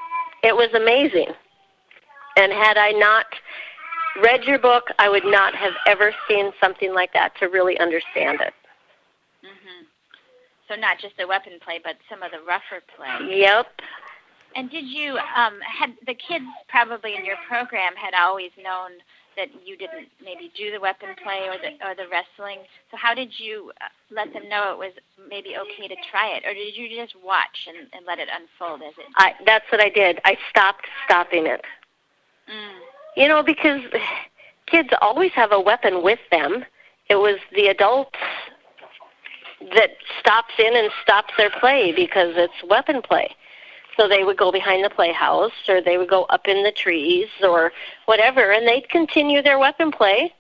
it 0.42 0.54
was 0.54 0.68
amazing. 0.74 1.32
And 2.36 2.52
had 2.52 2.76
I 2.76 2.90
not 2.92 3.26
read 4.22 4.44
your 4.44 4.58
book, 4.58 4.84
I 4.98 5.08
would 5.08 5.24
not 5.24 5.54
have 5.54 5.72
ever 5.86 6.12
seen 6.28 6.52
something 6.60 6.94
like 6.94 7.12
that 7.12 7.32
to 7.40 7.46
really 7.46 7.78
understand 7.78 8.40
it. 8.40 8.54
Mm-hmm. 9.44 9.84
So 10.68 10.74
not 10.74 10.98
just 11.00 11.16
the 11.18 11.26
weapon 11.26 11.54
play, 11.64 11.80
but 11.82 11.94
some 12.08 12.22
of 12.22 12.30
the 12.30 12.38
rougher 12.46 12.82
play. 12.96 13.38
Yep. 13.40 13.66
And 14.56 14.70
did 14.70 14.84
you 14.84 15.18
um 15.36 15.58
had 15.66 15.90
the 16.06 16.14
kids 16.14 16.46
probably 16.68 17.16
in 17.16 17.24
your 17.24 17.36
program 17.48 17.94
had 17.96 18.14
always 18.14 18.50
known 18.62 18.90
that 19.37 19.49
you 19.64 19.77
didn't 19.77 20.09
maybe 20.23 20.51
do 20.57 20.70
the 20.70 20.81
weapon 20.81 21.09
play 21.23 21.49
or 21.49 21.57
the 21.59 21.75
or 21.87 21.94
the 21.94 22.09
wrestling. 22.11 22.64
So 22.90 22.97
how 22.97 23.14
did 23.14 23.33
you 23.38 23.73
uh, 23.81 23.87
let 24.11 24.33
them 24.33 24.49
know 24.49 24.73
it 24.73 24.79
was 24.79 24.92
maybe 25.29 25.55
okay 25.57 25.88
to 25.88 25.97
try 26.11 26.37
it, 26.37 26.44
or 26.47 26.55
did 26.55 26.77
you 26.77 26.88
just 26.88 27.14
watch 27.25 27.68
and, 27.68 27.88
and 27.92 28.07
let 28.07 28.18
it 28.18 28.29
unfold 28.29 28.83
as 28.83 28.94
it? 28.99 29.07
I 29.16 29.33
that's 29.47 29.64
what 29.70 29.81
I 29.81 29.88
did. 29.88 30.20
I 30.25 30.37
stopped 30.51 30.87
stopping 31.05 31.47
it. 31.47 31.62
Mm. 32.49 32.79
You 33.16 33.29
know, 33.29 33.42
because 33.42 33.81
kids 34.66 34.90
always 35.01 35.33
have 35.33 35.53
a 35.53 35.61
weapon 35.61 36.03
with 36.03 36.20
them. 36.31 36.64
It 37.09 37.16
was 37.16 37.38
the 37.55 37.66
adults 37.66 38.18
that 39.75 39.90
stops 40.20 40.55
in 40.59 40.77
and 40.77 40.90
stops 41.03 41.33
their 41.37 41.51
play 41.61 41.92
because 41.94 42.35
it's 42.37 42.55
weapon 42.68 43.03
play. 43.03 43.35
So 43.96 44.09
they 44.09 44.24
would 44.24 44.37
go 44.37 44.50
behind 44.50 44.85
the 44.85 44.90
playhouse 44.90 45.52
or 45.68 45.80
they 45.80 45.98
would 45.98 46.09
go 46.09 46.24
up 46.24 46.48
in 46.48 46.62
the 46.62 46.72
trees 46.72 47.28
or 47.42 47.72
whatever 48.07 48.52
and 48.52 48.66
they'd 48.66 48.88
continue 48.88 49.42
their 49.42 49.59
weapon 49.59 49.90
play 49.90 50.33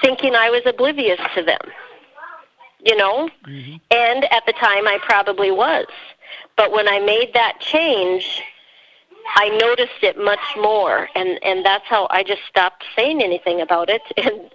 thinking 0.00 0.34
I 0.34 0.50
was 0.50 0.62
oblivious 0.66 1.20
to 1.34 1.42
them. 1.42 1.60
You 2.80 2.96
know? 2.96 3.28
Mhm. 3.46 3.80
And 3.90 4.24
at 4.32 4.46
the 4.46 4.52
time 4.52 4.86
I 4.86 4.98
probably 5.02 5.50
was. 5.50 5.86
But 6.56 6.70
when 6.70 6.88
I 6.88 6.98
made 7.00 7.32
that 7.34 7.60
change, 7.60 8.42
I 9.34 9.48
noticed 9.48 10.02
it 10.02 10.16
much 10.16 10.56
more 10.56 11.08
and 11.14 11.42
and 11.42 11.64
that's 11.64 11.86
how 11.86 12.06
I 12.10 12.22
just 12.22 12.42
stopped 12.48 12.84
saying 12.94 13.22
anything 13.22 13.60
about 13.60 13.90
it 13.90 14.02
and 14.16 14.50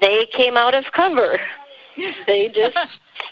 they 0.00 0.26
came 0.26 0.56
out 0.56 0.74
of 0.74 0.90
cover. 0.92 1.40
They 2.26 2.48
just 2.48 2.76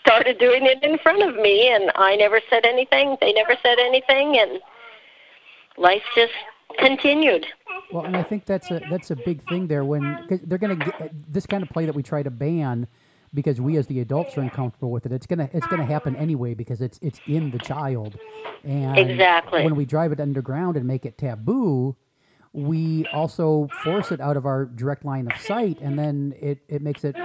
started 0.00 0.38
doing 0.38 0.66
it 0.66 0.83
in 0.83 0.98
front 0.98 1.22
of 1.22 1.37
me 1.37 1.68
and 1.68 1.90
I 1.94 2.16
never 2.16 2.40
said 2.50 2.64
anything. 2.66 3.16
They 3.20 3.33
never 3.33 3.57
said 3.62 3.79
anything 3.79 4.38
and 4.38 4.61
life 5.76 6.03
just 6.14 6.33
continued. 6.79 7.46
Well, 7.92 8.05
and 8.05 8.16
I 8.16 8.22
think 8.22 8.44
that's 8.46 8.70
a 8.70 8.81
that's 8.90 9.11
a 9.11 9.16
big 9.16 9.42
thing 9.48 9.66
there 9.66 9.85
when 9.85 10.26
cause 10.29 10.40
they're 10.44 10.59
going 10.59 10.79
to 10.79 10.85
get 10.85 11.33
this 11.33 11.46
kind 11.46 11.62
of 11.62 11.68
play 11.70 11.87
that 11.87 11.94
we 11.94 12.03
try 12.03 12.22
to 12.22 12.31
ban 12.31 12.87
because 13.33 13.61
we 13.61 13.76
as 13.76 13.87
the 13.87 14.00
adults 14.00 14.37
are 14.37 14.40
uncomfortable 14.42 14.90
with 14.90 15.07
it. 15.07 15.12
It's 15.12 15.26
gonna 15.26 15.48
it's 15.53 15.66
gonna 15.66 15.85
happen 15.85 16.16
anyway 16.16 16.55
because 16.55 16.81
it's 16.81 16.98
it's 17.03 17.20
in 17.26 17.50
the 17.50 17.59
child, 17.59 18.16
and 18.64 18.98
Exactly. 18.98 19.64
when 19.64 19.76
we 19.76 19.85
drive 19.85 20.12
it 20.12 20.20
underground 20.20 20.76
and 20.76 20.87
make 20.87 21.07
it 21.07 21.18
taboo, 21.18 21.96
we 22.53 23.07
also 23.12 23.68
force 23.85 24.11
it 24.11 24.20
out 24.20 24.37
of 24.37 24.46
our 24.46 24.64
direct 24.64 25.05
line 25.05 25.31
of 25.31 25.40
sight, 25.40 25.79
and 25.81 25.98
then 25.98 26.35
it 26.40 26.61
it 26.68 26.83
makes 26.83 27.05
it 27.05 27.16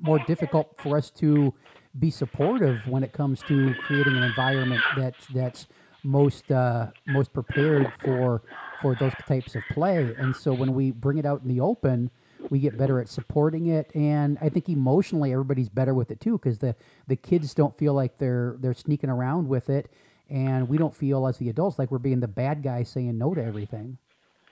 more 0.00 0.18
difficult 0.26 0.74
for 0.78 0.96
us 0.96 1.10
to 1.10 1.54
be 1.98 2.10
supportive 2.10 2.86
when 2.86 3.02
it 3.02 3.12
comes 3.12 3.40
to 3.42 3.74
creating 3.86 4.16
an 4.16 4.22
environment 4.22 4.82
that's 4.96 5.26
that's 5.28 5.66
most 6.02 6.50
uh, 6.50 6.88
most 7.06 7.32
prepared 7.32 7.92
for 8.02 8.42
for 8.80 8.94
those 8.94 9.12
types 9.26 9.54
of 9.54 9.62
play. 9.72 10.14
And 10.18 10.34
so 10.34 10.52
when 10.52 10.74
we 10.74 10.90
bring 10.90 11.18
it 11.18 11.26
out 11.26 11.42
in 11.42 11.48
the 11.48 11.60
open, 11.60 12.10
we 12.48 12.58
get 12.58 12.78
better 12.78 13.00
at 13.00 13.08
supporting 13.08 13.66
it, 13.66 13.90
and 13.94 14.38
I 14.40 14.48
think 14.48 14.68
emotionally 14.68 15.32
everybody's 15.32 15.68
better 15.68 15.92
with 15.92 16.10
it 16.10 16.20
too 16.20 16.38
because 16.38 16.58
the 16.58 16.74
the 17.06 17.16
kids 17.16 17.54
don't 17.54 17.76
feel 17.76 17.94
like 17.94 18.18
they're 18.18 18.56
they're 18.60 18.74
sneaking 18.74 19.10
around 19.10 19.48
with 19.48 19.68
it, 19.68 19.90
and 20.28 20.68
we 20.68 20.78
don't 20.78 20.94
feel 20.94 21.26
as 21.26 21.38
the 21.38 21.48
adults 21.48 21.78
like 21.78 21.90
we're 21.90 21.98
being 21.98 22.20
the 22.20 22.28
bad 22.28 22.62
guy 22.62 22.82
saying 22.82 23.18
no 23.18 23.34
to 23.34 23.44
everything. 23.44 23.98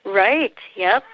Right. 0.05 0.55
Yep. 0.77 1.05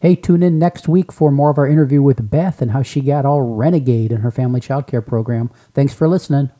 Hey, 0.00 0.16
tune 0.16 0.42
in 0.42 0.58
next 0.58 0.88
week 0.88 1.12
for 1.12 1.30
more 1.30 1.50
of 1.50 1.58
our 1.58 1.66
interview 1.66 2.00
with 2.00 2.30
Beth 2.30 2.62
and 2.62 2.70
how 2.70 2.82
she 2.82 3.02
got 3.02 3.26
all 3.26 3.42
renegade 3.42 4.10
in 4.10 4.22
her 4.22 4.30
family 4.30 4.58
child 4.58 4.86
care 4.86 5.02
program. 5.02 5.50
Thanks 5.74 5.92
for 5.92 6.08
listening. 6.08 6.50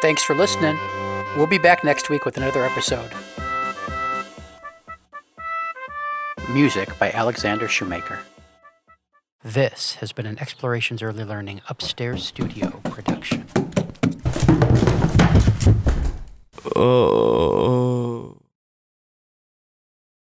Thanks 0.00 0.22
for 0.22 0.34
listening. 0.34 0.78
We'll 1.36 1.46
be 1.46 1.58
back 1.58 1.84
next 1.84 2.08
week 2.08 2.24
with 2.24 2.38
another 2.38 2.64
episode. 2.64 3.10
Music 6.50 6.98
by 6.98 7.10
Alexander 7.10 7.68
Shoemaker. 7.68 8.20
This 9.44 9.96
has 9.96 10.12
been 10.12 10.24
an 10.24 10.38
Explorations 10.38 11.02
Early 11.02 11.24
Learning 11.24 11.60
Upstairs 11.68 12.24
Studio 12.24 12.80
production. 12.84 13.44
oh. 16.80 17.77